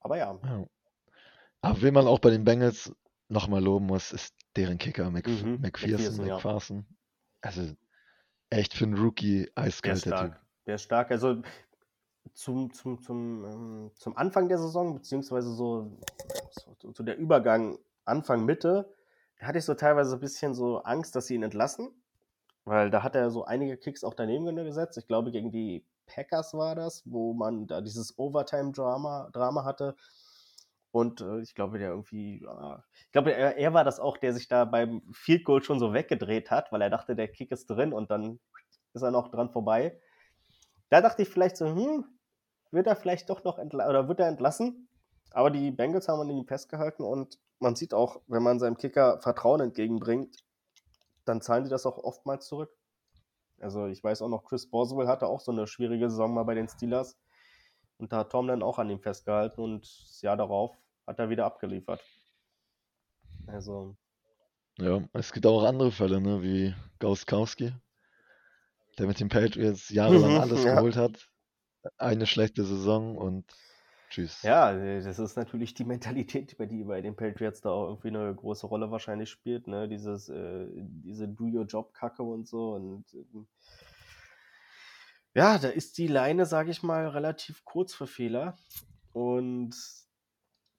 [0.00, 0.66] Aber ja, Ja.
[1.62, 2.94] Aber wen man auch bei den Bengals
[3.28, 6.96] nochmal loben muss, ist deren Kicker, Mc, Mhm, McPherson, McPherson, ja.
[7.40, 7.74] Also
[8.50, 10.18] echt für einen Rookie der ist eiskalt, der Typ.
[10.18, 10.46] stark.
[10.66, 11.10] Der ist stark.
[11.10, 11.42] Also
[12.36, 15.90] zum, zum, zum, ähm, zum Anfang der Saison, beziehungsweise so,
[16.50, 18.92] so, so der Übergang Anfang, Mitte,
[19.40, 21.90] da hatte ich so teilweise ein bisschen so Angst, dass sie ihn entlassen.
[22.64, 24.98] Weil da hat er so einige Kicks auch daneben gesetzt.
[24.98, 29.96] Ich glaube, gegen die Packers war das, wo man da dieses Overtime-Drama Drama hatte.
[30.90, 34.34] Und äh, ich glaube, der irgendwie, ja, ich glaube, er, er war das auch, der
[34.34, 37.66] sich da beim Field Goal schon so weggedreht hat, weil er dachte, der Kick ist
[37.66, 38.40] drin und dann
[38.94, 39.98] ist er noch dran vorbei.
[40.88, 42.04] Da dachte ich vielleicht so, hm,
[42.76, 44.88] wird er vielleicht doch noch entlassen, oder wird er entlassen?
[45.32, 49.20] Aber die Bengals haben an ihm festgehalten und man sieht auch, wenn man seinem Kicker
[49.20, 50.44] Vertrauen entgegenbringt,
[51.24, 52.70] dann zahlen die das auch oftmals zurück.
[53.60, 56.54] Also ich weiß auch noch, Chris Boswell hatte auch so eine schwierige Saison mal bei
[56.54, 57.18] den Steelers.
[57.98, 61.30] Und da hat Tom dann auch an ihm festgehalten und das Jahr darauf hat er
[61.30, 62.02] wieder abgeliefert.
[63.48, 63.96] Also,
[64.78, 67.74] Ja, es gibt auch andere Fälle, ne, wie Gauskowski,
[68.98, 70.74] der mit den Patriots jahrelang Mhm, alles ja.
[70.74, 71.28] geholt hat.
[71.98, 73.44] Eine schlechte Saison und
[74.10, 74.42] tschüss.
[74.42, 78.34] ja, das ist natürlich die Mentalität, bei die bei den Patriots da auch irgendwie eine
[78.34, 79.88] große Rolle wahrscheinlich spielt, ne?
[79.88, 82.74] Dieses, äh, diese Do-Your-Job-Kacke und so.
[82.74, 83.46] Und ähm,
[85.34, 88.56] ja, da ist die Leine, sage ich mal, relativ kurz für Fehler.
[89.12, 89.74] Und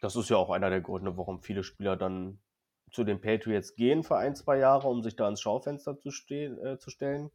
[0.01, 2.39] das ist ja auch einer der Gründe, warum viele Spieler dann
[2.91, 6.58] zu den Patriots gehen für ein, zwei Jahre, um sich da ins Schaufenster zu, stehen,
[6.64, 7.32] äh, zu stellen.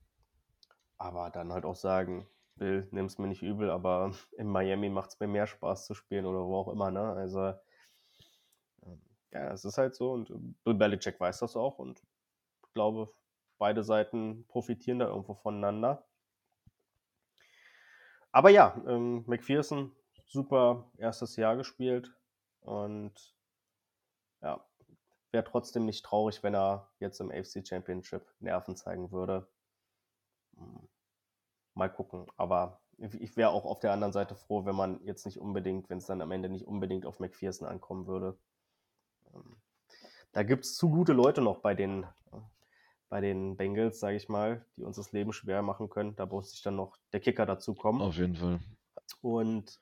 [0.98, 5.20] Aber dann halt auch sagen, Bill, nimm's mir nicht übel, aber in Miami macht es
[5.20, 7.12] mir mehr Spaß zu spielen oder wo auch immer, ne?
[7.12, 7.54] Also,
[8.84, 10.34] ähm, ja, es ist halt so und äh,
[10.64, 12.02] Bill Belichick weiß das auch und
[12.66, 13.12] ich glaube,
[13.58, 16.06] beide Seiten profitieren da irgendwo voneinander.
[18.32, 19.94] Aber ja, ähm, McPherson,
[20.26, 22.10] super erstes Jahr gespielt
[22.60, 23.12] und
[24.40, 24.64] ja,
[25.32, 29.48] wäre trotzdem nicht traurig, wenn er jetzt im AFC Championship Nerven zeigen würde.
[31.74, 35.38] Mal gucken, aber ich wäre auch auf der anderen Seite froh, wenn man jetzt nicht
[35.38, 38.38] unbedingt, wenn es dann am Ende nicht unbedingt auf McPherson ankommen würde.
[39.34, 39.56] Ähm,
[40.32, 42.06] Da gibt es zu gute Leute noch bei den,
[43.08, 46.16] bei den Bengals, sage ich mal, die uns das Leben schwer machen können.
[46.16, 48.02] Da muss sich dann noch der Kicker dazu kommen.
[48.02, 48.60] Auf jeden Fall.
[49.22, 49.80] Und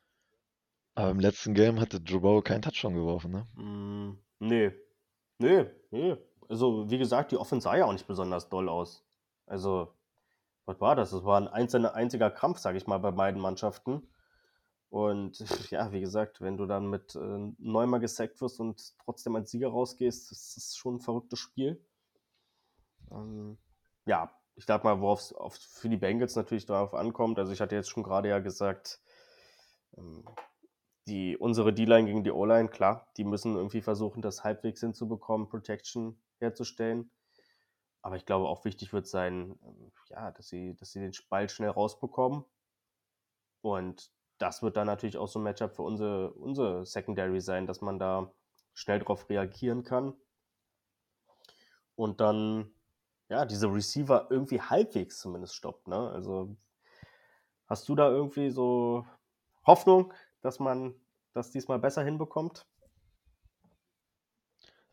[0.95, 3.49] Aber im letzten Game hatte Joe Burrow keinen Touchdown geworfen, ne?
[3.55, 4.73] mh, nee,
[5.39, 6.17] nee, nee.
[6.49, 9.07] Also, wie gesagt, die Offense sah ja auch nicht besonders doll aus.
[9.47, 9.95] Also,
[10.71, 11.11] was war das?
[11.11, 14.09] Das war ein einzelner, einziger Krampf, sage ich mal, bei beiden Mannschaften.
[14.89, 15.39] Und
[15.71, 19.69] ja, wie gesagt, wenn du dann mit äh, neunmal gesackt wirst und trotzdem als Sieger
[19.69, 21.85] rausgehst, das ist schon ein verrücktes Spiel.
[23.11, 23.59] Ähm,
[24.07, 27.39] ja, ich glaube mal, worauf es für die Bengals natürlich darauf ankommt.
[27.39, 29.01] Also ich hatte jetzt schon gerade ja gesagt,
[29.97, 30.25] ähm,
[31.09, 36.21] die, unsere D-Line gegen die O-Line, klar, die müssen irgendwie versuchen, das halbwegs hinzubekommen, Protection
[36.39, 37.11] herzustellen.
[38.03, 39.59] Aber ich glaube, auch wichtig wird sein,
[40.09, 42.45] ja, dass sie, dass sie den Ball schnell rausbekommen.
[43.61, 47.83] Und das wird dann natürlich auch so ein Matchup für unsere, unsere Secondary sein, dass
[47.83, 48.33] man da
[48.73, 50.15] schnell darauf reagieren kann.
[51.95, 52.73] Und dann,
[53.29, 55.87] ja, diese Receiver irgendwie halbwegs zumindest stoppt.
[55.89, 56.11] Ne?
[56.11, 56.57] Also
[57.67, 59.05] hast du da irgendwie so
[59.67, 60.95] Hoffnung, dass man
[61.35, 62.67] das diesmal besser hinbekommt?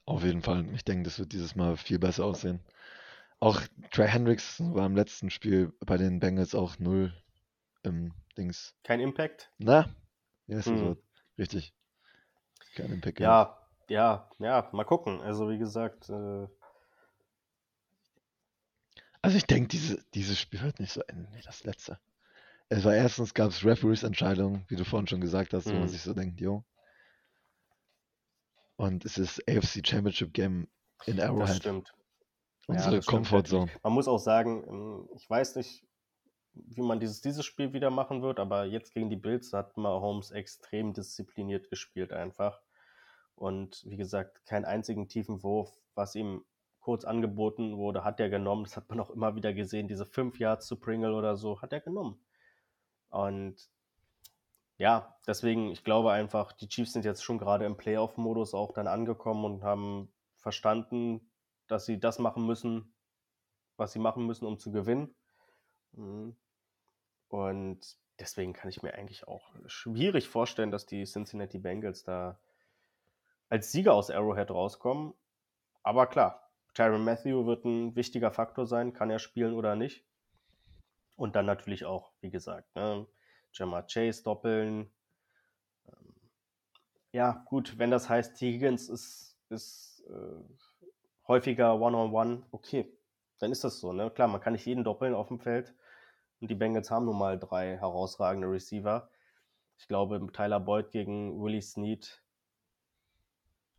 [0.08, 0.66] Auf jeden Fall.
[0.74, 2.62] Ich denke, das wird dieses Mal viel besser aussehen.
[3.42, 7.14] Auch Trey Hendricks war im letzten Spiel bei den Bengals auch null
[7.84, 8.74] im Dings.
[8.86, 9.52] Kein Impact?
[9.58, 9.94] Na,
[10.48, 10.78] ja, ist hm.
[10.78, 10.98] so.
[11.38, 11.74] Richtig.
[12.76, 13.20] Kein Impact.
[13.20, 13.58] Ja,
[13.90, 15.20] ja, ja, mal gucken.
[15.20, 16.10] Also, wie gesagt.
[16.10, 16.48] Äh...
[19.22, 22.00] Also, ich denke, diese, dieses Spiel wird nicht so enden wie das letzte.
[22.70, 25.74] Es war erstens gab es Referees-Entscheidungen, wie du vorhin schon gesagt hast, hm.
[25.74, 25.90] wo man hm.
[25.90, 26.64] sich so denkt, jo.
[28.78, 30.68] Und es ist AFC Championship Game
[31.06, 31.50] in Arrowhead.
[31.50, 31.94] Das stimmt.
[32.68, 33.72] Unsere ja, Comfortzone.
[33.84, 35.86] Man muss auch sagen, ähm, ich weiß nicht,
[36.54, 40.32] wie man dieses, dieses Spiel wieder machen wird, aber jetzt gegen die Bills hat Mahomes
[40.32, 42.62] extrem diszipliniert gespielt einfach.
[43.36, 46.44] Und wie gesagt, keinen einzigen tiefen Wurf, was ihm
[46.80, 48.64] kurz angeboten wurde, hat er genommen.
[48.64, 49.88] Das hat man auch immer wieder gesehen.
[49.88, 52.20] Diese fünf Yards zu Pringle oder so, hat er genommen.
[53.10, 53.70] Und
[54.78, 58.88] ja, deswegen, ich glaube einfach, die Chiefs sind jetzt schon gerade im Playoff-Modus auch dann
[58.88, 61.32] angekommen und haben verstanden,
[61.68, 62.94] dass sie das machen müssen,
[63.76, 65.16] was sie machen müssen, um zu gewinnen.
[65.94, 66.36] Mhm.
[67.30, 72.40] Und deswegen kann ich mir eigentlich auch schwierig vorstellen, dass die Cincinnati Bengals da
[73.50, 75.14] als Sieger aus Arrowhead rauskommen.
[75.84, 80.06] Aber klar, Tyron Matthew wird ein wichtiger Faktor sein, kann er spielen oder nicht.
[81.16, 83.08] Und dann natürlich auch, wie gesagt, ne,
[83.58, 84.90] Jamar Chase doppeln.
[85.88, 86.14] Ähm,
[87.12, 88.40] ja, gut, wenn das heißt.
[88.40, 90.44] Higgins ist, ist äh,
[91.28, 92.92] häufiger One-on-One, -on -one, okay,
[93.40, 93.94] dann ist das so.
[93.94, 94.10] Ne?
[94.12, 95.74] Klar, man kann nicht jeden doppeln auf dem Feld.
[96.40, 99.10] Und die Bengals haben nun mal drei herausragende Receiver.
[99.80, 102.22] Ich glaube, Tyler Boyd gegen Willie Snead.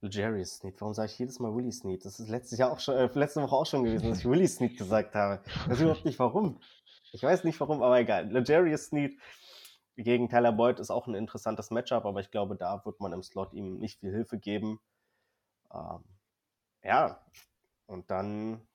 [0.01, 0.81] Legarius Snead.
[0.81, 2.05] Warum sage ich jedes Mal Willie Snead?
[2.05, 4.47] Das ist letztes Jahr auch schon, äh, letzte Woche auch schon gewesen, dass ich Willie
[4.47, 5.43] Snead gesagt habe.
[5.47, 6.61] Ich weiß überhaupt nicht warum.
[7.13, 8.31] Ich weiß nicht warum, aber egal.
[8.31, 9.19] Legarius Snead
[10.03, 13.23] gegen Tyler Boyd ist auch ein interessantes Matchup, aber ich glaube, da wird man im
[13.23, 14.81] Slot ihm nicht viel Hilfe geben.
[15.73, 16.05] Ähm,
[16.83, 17.21] ja,
[17.87, 18.67] und dann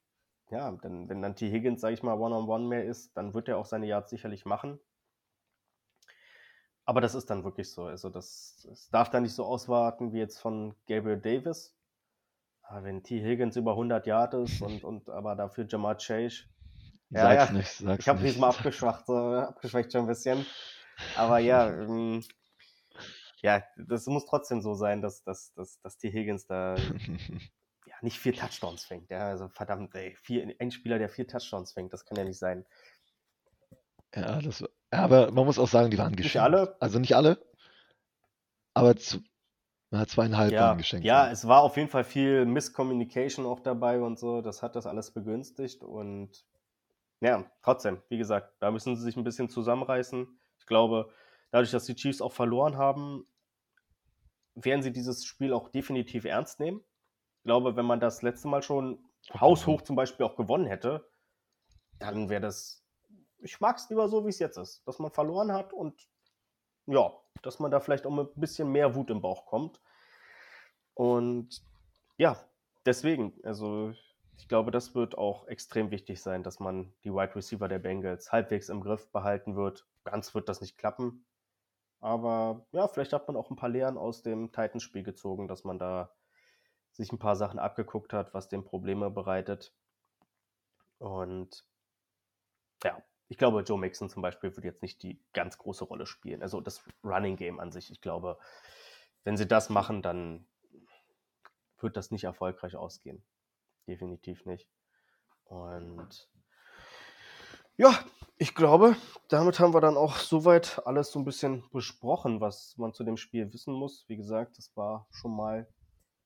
[0.54, 1.50] ja, denn wenn dann T.
[1.50, 4.12] Higgins, sage ich mal, One-on-One -on -one mehr ist, dann wird er auch seine Yards
[4.12, 4.80] sicherlich machen.
[6.86, 7.86] Aber das ist dann wirklich so.
[7.86, 11.76] Also das, das darf dann nicht so auswarten wie jetzt von Gabriel Davis.
[12.62, 13.24] Aber wenn T.
[13.24, 16.44] Higgins über 100 Yards ist und, und aber dafür Jamar Chase.
[17.10, 20.46] Ja, sag's ja, nicht, sag's ich habe diesmal abgeschwacht, so, abgeschwächt schon ein bisschen.
[21.16, 22.24] Aber ja, ähm,
[23.42, 26.12] ja, das muss trotzdem so sein, dass, dass, dass, dass T.
[26.12, 26.76] Higgins da
[28.02, 29.10] nicht vier Touchdowns fängt.
[29.10, 32.40] Ja, also verdammt, ey, vier, ein Spieler, der vier Touchdowns fängt, das kann ja nicht
[32.40, 32.66] sein.
[34.16, 36.36] Ja, das, aber man muss auch sagen, die waren geschenkt.
[36.36, 36.78] Nicht alle?
[36.80, 37.40] Also nicht alle,
[38.74, 39.22] aber zu,
[39.92, 41.06] na, zweieinhalb ja, waren geschenkt.
[41.06, 44.42] Ja, es war auf jeden Fall viel Misscommunication auch dabei und so.
[44.42, 46.46] Das hat das alles begünstigt und
[47.22, 50.40] ja, trotzdem, wie gesagt, da müssen sie sich ein bisschen zusammenreißen.
[50.64, 51.12] Ich glaube,
[51.52, 53.28] dadurch, dass die Chiefs auch verloren haben,
[54.56, 56.82] werden sie dieses Spiel auch definitiv ernst nehmen.
[57.40, 59.04] Ich glaube, wenn man das letzte Mal schon
[59.34, 61.06] haushoch zum Beispiel auch gewonnen hätte,
[62.00, 62.86] dann wäre das.
[63.40, 64.88] Ich mag es lieber so, wie es jetzt ist.
[64.88, 66.08] Dass man verloren hat und
[66.86, 67.12] ja,
[67.42, 69.82] dass man da vielleicht auch mit ein bisschen mehr Wut im Bauch kommt.
[70.94, 71.62] Und
[72.16, 72.38] ja,
[72.86, 73.94] deswegen, also
[74.38, 78.32] ich glaube, das wird auch extrem wichtig sein, dass man die Wide Receiver der Bengals
[78.32, 79.86] halbwegs im Griff behalten wird.
[80.04, 81.26] Ganz wird das nicht klappen.
[82.00, 85.80] Aber ja, vielleicht hat man auch ein paar Lehren aus dem Titans-Spiel gezogen, dass man
[85.80, 86.14] da
[86.92, 89.74] sich ein paar Sachen abgeguckt hat, was dem Probleme bereitet.
[91.00, 91.66] Und
[92.84, 96.42] ja, ich glaube, Joe Mixon zum Beispiel wird jetzt nicht die ganz große Rolle spielen.
[96.42, 98.38] Also das Running Game an sich, ich glaube,
[99.24, 100.46] wenn sie das machen, dann
[101.80, 103.24] wird das nicht erfolgreich ausgehen.
[103.88, 104.68] Definitiv nicht.
[105.46, 106.30] Und
[107.76, 108.04] ja,
[108.38, 108.96] ich glaube,
[109.30, 113.18] damit haben wir dann auch soweit alles so ein bisschen besprochen, was man zu dem
[113.18, 114.06] Spiel wissen muss.
[114.08, 115.68] Wie gesagt, das war schon mal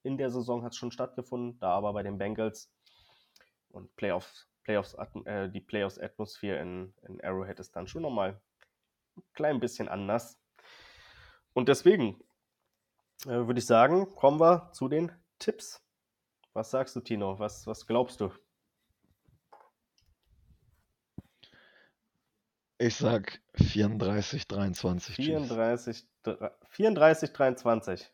[0.07, 2.71] in der Saison hat es schon stattgefunden, da aber bei den Bengals
[3.69, 4.95] und Playoffs, Playoffs
[5.25, 8.41] äh, die Playoffs-Atmosphäre in, in Arrowhead ist dann schon nochmal
[9.17, 10.39] ein klein bisschen anders.
[11.53, 12.21] Und deswegen
[13.25, 15.83] äh, würde ich sagen, kommen wir zu den Tipps.
[16.57, 17.37] Was sagst du, Tino?
[17.37, 18.31] Was, was glaubst du?
[22.79, 25.15] Ich sag 34, 23.
[25.17, 26.07] 34,
[26.69, 28.11] 34 23.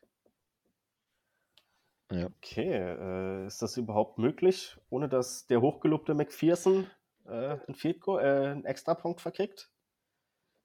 [2.11, 2.25] Ja.
[2.25, 6.91] Okay, äh, ist das überhaupt möglich, ohne dass der hochgelobte McPherson
[7.23, 7.29] äh,
[7.65, 9.71] einen, Goal, äh, einen Extrapunkt verkriegt?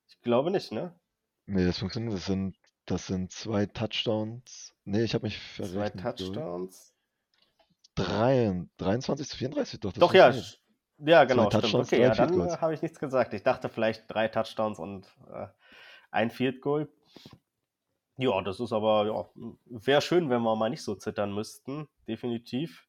[0.08, 0.98] Ich glaube nicht, ne?
[1.46, 2.14] Nee, das funktioniert.
[2.14, 4.74] Das sind, das sind zwei Touchdowns.
[4.84, 6.02] Nee, ich habe mich verrechnet.
[6.02, 6.97] Zwei Touchdowns.
[8.04, 9.92] Drei, 23 zu 34, doch.
[9.92, 10.32] doch, ja.
[10.98, 11.48] Ja, genau.
[11.50, 11.74] Stimmt.
[11.74, 13.32] Okay, ja, dann habe ich nichts gesagt.
[13.34, 15.46] Ich dachte vielleicht drei Touchdowns und äh,
[16.10, 16.88] ein Field Goal.
[18.16, 19.28] Ja, das ist aber, ja,
[19.66, 21.86] wäre schön, wenn wir mal nicht so zittern müssten.
[22.08, 22.88] Definitiv.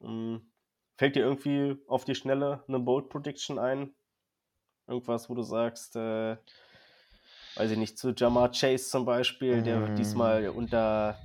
[0.00, 0.50] Hm.
[0.96, 3.94] Fällt dir irgendwie auf die Schnelle eine Bold Prediction ein?
[4.86, 6.36] Irgendwas, wo du sagst, äh,
[7.56, 10.56] weiß ich nicht, zu Jamar Chase zum Beispiel, der wird diesmal mm.
[10.56, 11.18] unter.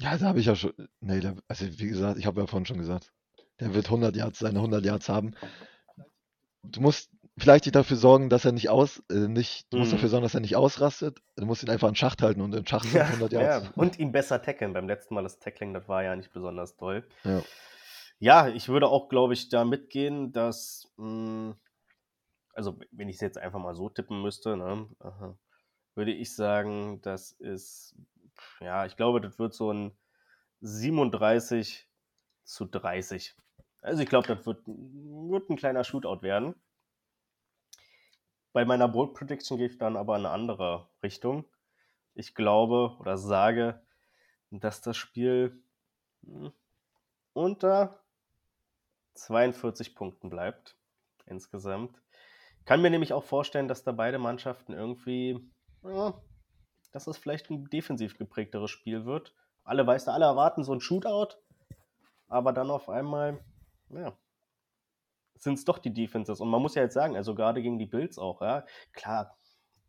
[0.00, 0.72] Ja, da habe ich ja schon.
[1.00, 3.12] Nee, der, also wie gesagt, ich habe ja vorhin schon gesagt,
[3.60, 5.34] der wird 100 Yards, seine 100 Yards haben.
[6.62, 10.10] Du musst vielleicht dafür sorgen, dass er nicht aus, äh, nicht, du musst dafür mhm.
[10.10, 11.20] sorgen, dass er nicht ausrastet.
[11.36, 13.66] Du musst ihn einfach in Schacht halten und in Schacht ja, 100 Yards.
[13.66, 14.72] Ja, und ihn besser tackeln.
[14.72, 17.06] Beim letzten Mal das Tackling, das war ja nicht besonders toll.
[17.24, 17.42] Ja,
[18.18, 21.54] ja ich würde auch, glaube ich, da mitgehen, dass mh, hm,
[22.54, 24.88] also wenn ich es jetzt einfach mal so tippen müsste, ne,
[25.94, 27.94] würde ich sagen, das ist,
[28.60, 29.96] ja, ich glaube, das wird so ein
[30.60, 31.88] 37
[32.44, 33.36] zu 30.
[33.82, 36.54] Also ich glaube, das wird, wird ein kleiner Shootout werden.
[38.52, 41.44] Bei meiner Bold Prediction gehe ich dann aber in eine andere Richtung.
[42.14, 43.84] Ich glaube oder sage,
[44.50, 45.62] dass das Spiel
[46.24, 46.52] hm,
[47.32, 48.04] unter
[49.14, 50.76] 42 Punkten bleibt
[51.26, 52.00] insgesamt.
[52.64, 55.50] Kann mir nämlich auch vorstellen, dass da beide Mannschaften irgendwie,
[55.82, 56.14] ja,
[56.94, 59.34] dass es vielleicht ein defensiv geprägteres Spiel wird.
[59.64, 61.36] Alle, weißt du, alle erwarten so ein Shootout,
[62.28, 63.44] aber dann auf einmal,
[63.90, 64.16] ja,
[65.34, 66.40] sind es doch die Defenses.
[66.40, 69.36] Und man muss ja jetzt sagen, also gerade gegen die Bills auch, ja, klar,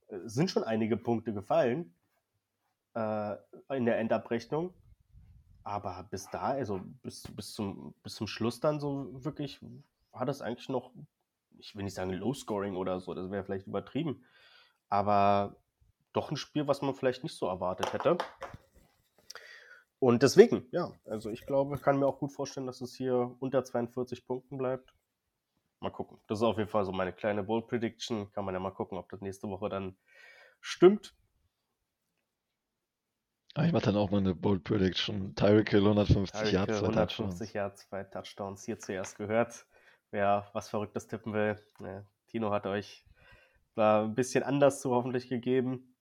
[0.07, 1.93] äh, sind schon einige Punkte gefallen
[2.95, 3.35] äh,
[3.69, 4.73] in der Endabrechnung.
[5.63, 9.59] Aber bis da, also bis, bis, zum, bis zum Schluss dann so wirklich,
[10.11, 10.91] war das eigentlich noch
[11.59, 14.25] ich will nicht sagen Low-Scoring oder so, das wäre vielleicht übertrieben,
[14.89, 15.55] aber
[16.15, 18.17] doch ein Spiel, was man vielleicht nicht so erwartet hätte.
[19.99, 23.63] Und deswegen, ja, also ich glaube, kann mir auch gut vorstellen, dass es hier unter
[23.63, 24.93] 42 Punkten bleibt.
[25.79, 26.19] Mal gucken.
[26.27, 28.31] Das ist auf jeden Fall so meine kleine Bold Prediction.
[28.31, 29.97] Kann man ja mal gucken, ob das nächste Woche dann
[30.61, 31.15] stimmt.
[33.55, 35.33] Ah, ich mache dann auch mal eine Bold Prediction.
[35.35, 38.65] Tyreek Hill 150 Yards, zwei 150 Yards, zwei Touchdowns.
[38.65, 39.65] Hier zuerst gehört
[40.15, 41.61] wer was Verrücktes tippen will.
[41.81, 43.05] Ja, Tino hat euch
[43.75, 45.94] da ein bisschen anders zu hoffentlich gegeben.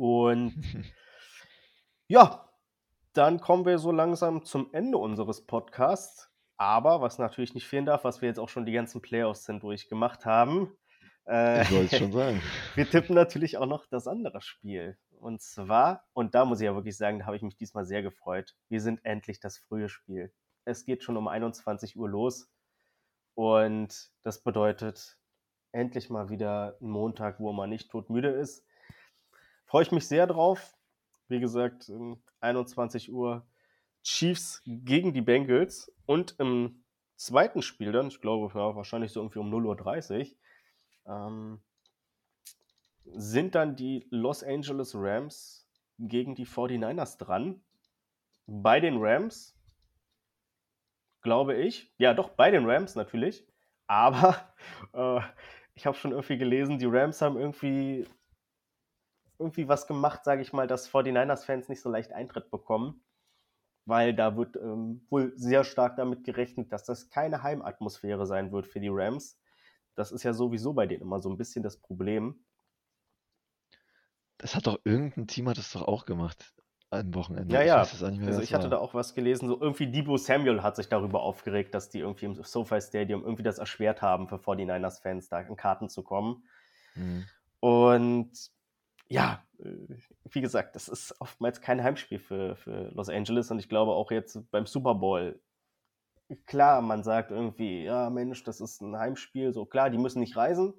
[0.00, 0.54] Und
[2.08, 2.48] ja,
[3.12, 6.30] dann kommen wir so langsam zum Ende unseres Podcasts.
[6.56, 9.62] Aber was natürlich nicht fehlen darf, was wir jetzt auch schon die ganzen Playoffs sind
[9.62, 10.74] durchgemacht haben.
[11.26, 12.40] Äh, wollte es schon sagen.
[12.76, 14.96] wir tippen natürlich auch noch das andere Spiel.
[15.10, 18.00] Und zwar, und da muss ich ja wirklich sagen, da habe ich mich diesmal sehr
[18.02, 18.54] gefreut.
[18.70, 20.32] Wir sind endlich das frühe Spiel.
[20.64, 22.48] Es geht schon um 21 Uhr los.
[23.34, 25.18] Und das bedeutet
[25.72, 28.64] endlich mal wieder ein Montag, wo man nicht todmüde ist.
[29.70, 30.76] Freue ich mich sehr drauf.
[31.28, 31.92] Wie gesagt,
[32.40, 33.46] 21 Uhr
[34.02, 36.82] Chiefs gegen die Bengals und im
[37.14, 40.32] zweiten Spiel dann, ich glaube ja, wahrscheinlich so irgendwie um 0.30
[41.06, 41.60] Uhr, ähm,
[43.12, 45.68] sind dann die Los Angeles Rams
[46.00, 47.62] gegen die 49ers dran.
[48.48, 49.56] Bei den Rams
[51.22, 51.94] glaube ich.
[51.96, 53.46] Ja, doch, bei den Rams natürlich.
[53.86, 54.52] Aber
[54.94, 55.20] äh,
[55.74, 58.08] ich habe schon irgendwie gelesen, die Rams haben irgendwie,
[59.40, 63.02] irgendwie was gemacht, sage ich mal, dass 49ers-Fans nicht so leicht Eintritt bekommen.
[63.86, 68.66] Weil da wird ähm, wohl sehr stark damit gerechnet, dass das keine Heimatmosphäre sein wird
[68.66, 69.40] für die Rams.
[69.96, 72.44] Das ist ja sowieso bei denen immer so ein bisschen das Problem.
[74.38, 76.54] Das hat doch irgendein Team hat das doch auch gemacht
[76.90, 77.54] am Wochenende.
[77.54, 77.82] Ja, ja.
[77.82, 78.70] Ich also ich hatte war.
[78.70, 82.26] da auch was gelesen, so irgendwie Debo Samuel hat sich darüber aufgeregt, dass die irgendwie
[82.26, 86.44] im SoFi Stadium irgendwie das erschwert haben für 49ers-Fans, da an Karten zu kommen.
[86.94, 87.26] Mhm.
[87.60, 88.32] Und
[89.10, 89.96] ja, äh,
[90.30, 94.10] wie gesagt, das ist oftmals kein Heimspiel für, für Los Angeles und ich glaube auch
[94.10, 95.42] jetzt beim Super Bowl,
[96.46, 100.36] klar, man sagt irgendwie, ja Mensch, das ist ein Heimspiel, so klar, die müssen nicht
[100.36, 100.74] reisen,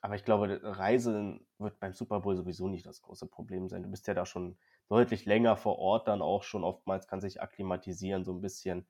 [0.00, 3.82] aber ich glaube, Reisen wird beim Super Bowl sowieso nicht das große Problem sein.
[3.82, 4.56] Du bist ja da schon
[4.88, 8.86] deutlich länger vor Ort dann auch schon oftmals, kann sich akklimatisieren so ein bisschen.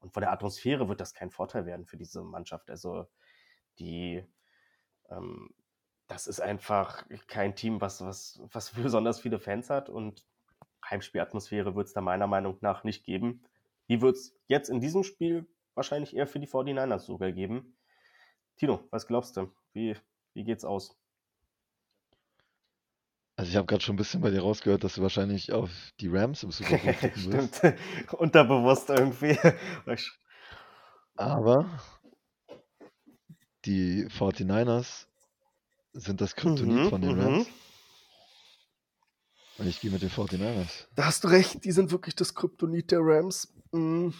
[0.00, 2.70] Und von der Atmosphäre wird das kein Vorteil werden für diese Mannschaft.
[2.70, 3.06] Also
[3.78, 4.24] die,
[5.10, 5.50] ähm,
[6.10, 10.24] das ist einfach kein Team, was, was, was besonders viele Fans hat und
[10.84, 13.44] Heimspielatmosphäre wird es da meiner Meinung nach nicht geben.
[13.88, 17.76] Die wird es jetzt in diesem Spiel wahrscheinlich eher für die 49ers sogar geben.
[18.56, 19.52] Tino, was glaubst du?
[19.72, 19.96] Wie,
[20.34, 20.96] wie geht's aus?
[23.36, 26.08] Also ich habe gerade schon ein bisschen bei dir rausgehört, dass du wahrscheinlich auf die
[26.08, 27.62] Rams im Super Bowl tippen wirst.
[28.14, 29.38] Unterbewusst irgendwie.
[31.14, 31.66] Aber
[33.64, 35.06] die 49ers
[35.92, 37.46] sind das Kryptonit mhm, von den Rams.
[37.46, 37.54] Mhm.
[39.58, 40.86] Und ich gehe mit den 49ers.
[40.94, 43.52] Da hast du recht, die sind wirklich das Kryptonit der Rams.
[43.72, 44.14] Mhm.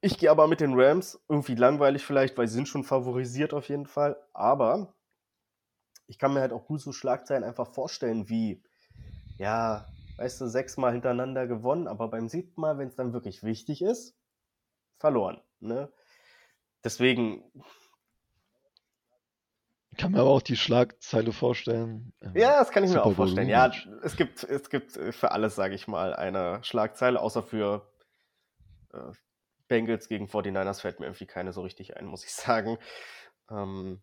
[0.00, 1.18] Ich gehe aber mit den Rams.
[1.28, 4.16] Irgendwie langweilig vielleicht, weil sie sind schon favorisiert auf jeden Fall.
[4.32, 4.94] Aber
[6.06, 8.62] ich kann mir halt auch gut so Schlagzeilen einfach vorstellen, wie,
[9.38, 13.82] ja, weißt du, sechsmal hintereinander gewonnen, aber beim siebten Mal, wenn es dann wirklich wichtig
[13.82, 14.14] ist,
[14.98, 15.40] verloren.
[15.60, 15.90] Ne?
[16.84, 17.42] Deswegen,
[19.94, 22.12] kann mir aber auch die Schlagzeile vorstellen.
[22.20, 23.48] Ähm, ja, das kann ich Super mir auch vorstellen.
[23.48, 23.70] Ja,
[24.02, 27.90] es gibt, es gibt äh, für alles, sage ich mal, eine Schlagzeile, außer für
[28.92, 29.12] äh,
[29.68, 32.78] Bengals gegen 49ers fällt mir irgendwie keine so richtig ein, muss ich sagen.
[33.50, 34.02] Ähm,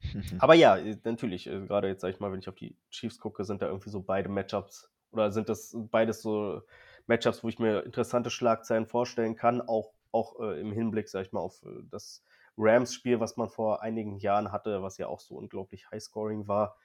[0.38, 3.18] aber ja, äh, natürlich, äh, gerade jetzt, sage ich mal, wenn ich auf die Chiefs
[3.18, 6.62] gucke, sind da irgendwie so beide Matchups oder sind das beides so
[7.06, 11.32] Matchups, wo ich mir interessante Schlagzeilen vorstellen kann, auch, auch äh, im Hinblick, sage ich
[11.32, 12.22] mal, auf das
[12.58, 16.76] Rams-Spiel, was man vor einigen Jahren hatte, was ja auch so unglaublich High-Scoring war,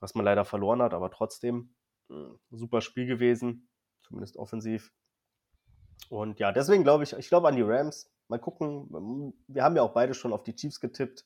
[0.00, 1.74] was man leider verloren hat, aber trotzdem
[2.10, 3.68] ein hm, super Spiel gewesen,
[4.00, 4.92] zumindest offensiv.
[6.08, 8.12] Und ja, deswegen glaube ich, ich glaube an die Rams.
[8.28, 9.34] Mal gucken.
[9.48, 11.24] Wir haben ja auch beide schon auf die Chiefs getippt.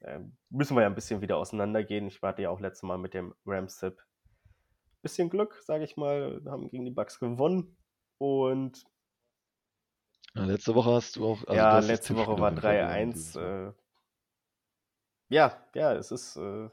[0.00, 2.06] Ähm, müssen wir ja ein bisschen wieder auseinandergehen.
[2.06, 4.00] Ich warte ja auch letztes Mal mit dem Rams-Tipp.
[5.02, 6.42] Bisschen Glück, sage ich mal.
[6.44, 7.76] Wir haben gegen die Bucks gewonnen.
[8.18, 8.84] Und
[10.34, 11.44] letzte Woche hast du auch.
[11.46, 13.38] Also ja, letzte Woche war 3-1.
[13.38, 13.72] Äh,
[15.28, 16.36] ja, ja, es ist.
[16.36, 16.70] Äh,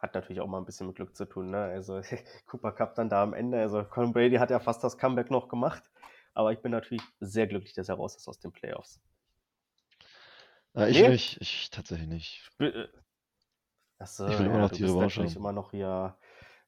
[0.00, 1.50] hat natürlich auch mal ein bisschen mit Glück zu tun.
[1.50, 1.58] Ne?
[1.58, 2.00] Also
[2.46, 3.60] Cooper Cup dann da am Ende.
[3.60, 5.90] Also Colin Brady hat ja fast das Comeback noch gemacht.
[6.32, 9.00] Aber ich bin natürlich sehr glücklich, dass er raus ist aus den Playoffs.
[10.74, 11.08] Ja, ich nee?
[11.08, 11.40] nicht.
[11.40, 12.50] Ich tatsächlich nicht.
[12.60, 12.86] Äh,
[13.98, 15.24] Achso, ich will immer ja, noch die Revanche.
[15.24, 16.16] Ich immer noch hier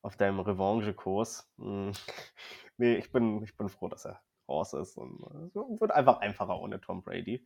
[0.03, 1.51] auf deinem Revanche-Kurs.
[1.57, 1.93] Hm.
[2.76, 4.20] nee, ich bin, ich bin froh, dass er
[4.53, 4.96] raus ist.
[4.96, 7.44] Und es äh, wird einfach einfacher ohne Tom Brady.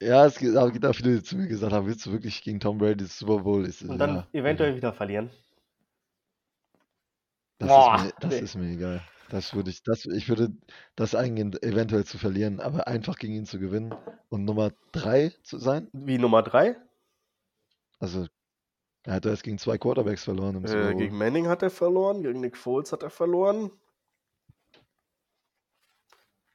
[0.00, 2.78] Ja, es gibt, auch viele, die zu mir gesagt haben, willst du wirklich gegen Tom
[2.78, 3.64] Brady das Super Bowl?
[3.64, 4.76] Ist, und dann ja, eventuell ja.
[4.76, 5.30] wieder verlieren.
[7.58, 8.40] Das, Boah, ist, mir, das nee.
[8.40, 9.02] ist mir egal.
[9.30, 10.54] Das würde ich, das, ich würde
[10.94, 13.94] das eingehen, eventuell zu verlieren, aber einfach gegen ihn zu gewinnen
[14.28, 15.88] und Nummer 3 zu sein.
[15.92, 16.76] Wie Nummer 3?
[17.98, 18.26] Also,
[19.04, 20.62] er hat erst gegen zwei Quarterbacks verloren.
[20.64, 23.70] Äh, gegen Manning hat er verloren, gegen Nick Foles hat er verloren.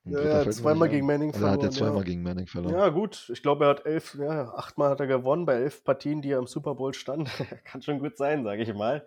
[0.04, 1.52] Ja, ja zweimal gegen Manning verloren.
[1.52, 2.04] Also hat er zweimal ja.
[2.04, 2.74] gegen Manning verloren.
[2.76, 3.30] Ja, gut.
[3.32, 6.40] Ich glaube, er hat elf, ja, achtmal hat er gewonnen bei elf Partien, die er
[6.40, 7.30] im Super Bowl stand.
[7.66, 9.06] Kann schon gut sein, sage ich mal.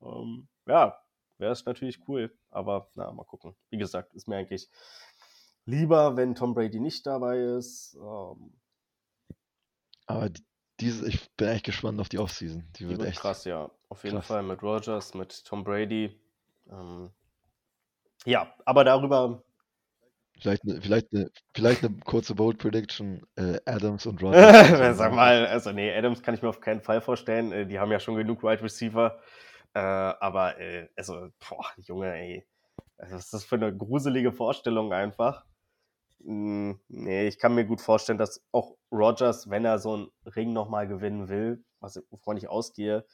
[0.00, 0.98] Um, ähm, ja,
[1.38, 2.36] wäre es natürlich cool.
[2.50, 3.54] Aber na, mal gucken.
[3.70, 4.68] Wie gesagt, ist mir eigentlich
[5.64, 7.94] lieber, wenn Tom Brady nicht dabei ist.
[7.94, 8.52] Um,
[9.30, 9.36] ähm.
[10.06, 10.30] aber
[10.80, 12.64] diese, ich bin echt gespannt auf die Offseason.
[12.76, 13.70] Die, die wird, echt krass, ja.
[13.88, 14.26] Auf jeden krass.
[14.26, 16.18] Fall mit Rogers, mit Tom Brady.
[16.68, 17.10] Ähm,
[18.24, 19.44] ja, aber darüber
[20.42, 24.96] Vielleicht eine, vielleicht eine, vielleicht eine kurze Bold Prediction: äh, Adams und Rodgers.
[24.98, 27.52] Sag mal, also nee, Adams kann ich mir auf keinen Fall vorstellen.
[27.52, 29.20] Äh, die haben ja schon genug Wide Receiver.
[29.74, 32.44] Äh, aber, äh, also, boah, Junge, ey.
[32.98, 35.44] Was ist das für eine gruselige Vorstellung einfach?
[36.24, 40.52] Hm, nee, ich kann mir gut vorstellen, dass auch Rodgers, wenn er so einen Ring
[40.52, 43.06] nochmal gewinnen will, was, wovon ich ausgehe,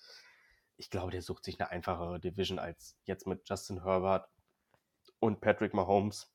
[0.78, 4.28] ich glaube, der sucht sich eine einfachere Division als jetzt mit Justin Herbert
[5.20, 6.30] und Patrick Mahomes.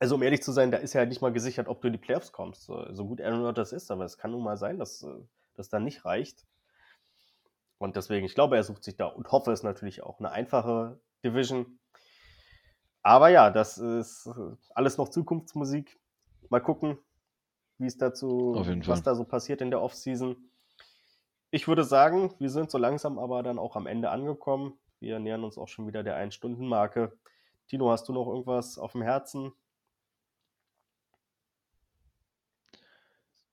[0.00, 1.98] Also um ehrlich zu sein, da ist ja nicht mal gesichert, ob du in die
[1.98, 2.64] Playoffs kommst.
[2.64, 5.08] So gut Aaron Rodgers ist, aber es kann nun mal sein, dass äh,
[5.54, 6.46] das dann nicht reicht.
[7.78, 11.00] Und deswegen, ich glaube, er sucht sich da und hoffe es natürlich auch eine einfache
[11.24, 11.78] Division.
[13.02, 15.98] Aber ja, das ist äh, alles noch Zukunftsmusik.
[16.48, 16.98] Mal gucken,
[17.78, 18.54] wie es dazu,
[18.86, 20.36] was da so passiert in der Offseason.
[21.50, 24.78] Ich würde sagen, wir sind so langsam aber dann auch am Ende angekommen.
[25.00, 27.16] Wir nähern uns auch schon wieder der Ein-Stunden-Marke.
[27.68, 29.52] Tino, hast du noch irgendwas auf dem Herzen?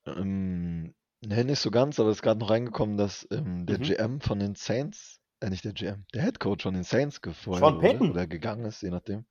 [0.05, 3.83] Ähm, ne, nicht so ganz, aber es ist gerade noch reingekommen, dass ähm, der Mhm.
[3.83, 7.59] GM von den Saints, äh, nicht der GM, der Head Coach von den Saints gefeuert
[7.59, 8.11] Sean wurde Payton?
[8.11, 9.25] oder gegangen ist, je nachdem.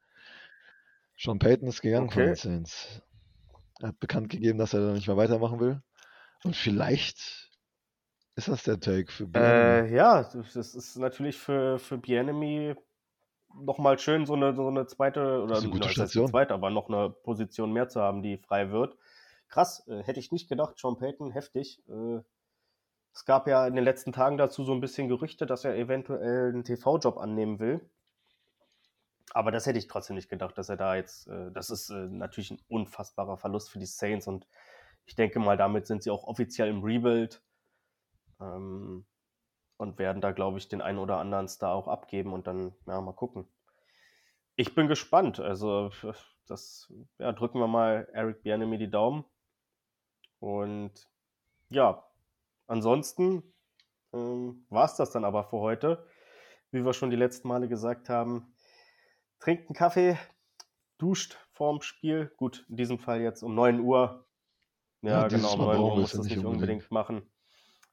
[1.17, 3.01] Sean Payton ist gegangen von den Saints.
[3.81, 5.83] Er hat bekannt gegeben, dass er da nicht mehr weitermachen will.
[6.45, 7.51] Und vielleicht
[8.37, 9.83] ist das der Take für Bienemy.
[9.87, 12.75] Äh, ja, das ist natürlich für, für Bienemy
[13.55, 16.29] nochmal schön, so eine, so eine zweite, oder eine gute Station.
[16.29, 18.97] zweite, aber noch eine Position mehr zu haben, die frei wird
[19.49, 20.79] krass, äh, hätte ich nicht gedacht.
[20.79, 21.83] Sean Payton, heftig.
[21.89, 22.21] Äh,
[23.15, 26.51] Es gab ja in den letzten Tagen dazu so ein bisschen Gerüchte, dass er eventuell
[26.51, 27.81] einen TV-Job annehmen will.
[29.33, 32.07] Aber das hätte ich trotzdem nicht gedacht, dass er da jetzt, äh, das ist äh,
[32.09, 34.47] natürlich ein unfassbarer Verlust für die Saints und
[35.07, 37.43] ich denke mal, damit sind sie auch offiziell im Rebuild
[38.41, 39.05] ähm,
[39.77, 43.01] und werden da, glaube ich, den einen oder anderen Star auch abgeben und dann, ja,
[43.01, 43.47] mal gucken.
[44.57, 45.41] Ich bin gespannt.
[45.41, 45.91] Also,
[46.47, 49.25] das, ja, drücken wir mal Eric Bianemi die Daumen.
[50.45, 50.93] Und
[51.71, 52.05] ja,
[52.67, 53.43] ansonsten
[54.13, 56.07] ähm, war es das dann aber für heute.
[56.71, 58.55] Wie wir schon die letzten Male gesagt haben,
[59.39, 60.19] trinkt einen Kaffee,
[60.99, 62.31] duscht vorm Spiel.
[62.37, 64.27] Gut, in diesem Fall jetzt um 9 Uhr.
[65.01, 67.23] Ja, ja genau, um 9 Uhr muss das nicht unbedingt, unbedingt machen.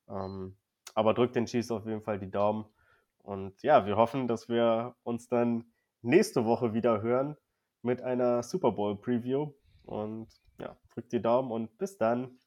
[0.09, 0.57] Ähm,
[0.93, 2.65] aber drückt den Chiefs auf jeden Fall die Daumen.
[3.19, 5.71] Und ja, wir hoffen, dass wir uns dann
[6.01, 7.37] nächste Woche wieder hören
[7.81, 9.53] mit einer Super Bowl Preview.
[9.83, 10.27] Und
[10.59, 12.37] ja, drückt die Daumen und bis dann.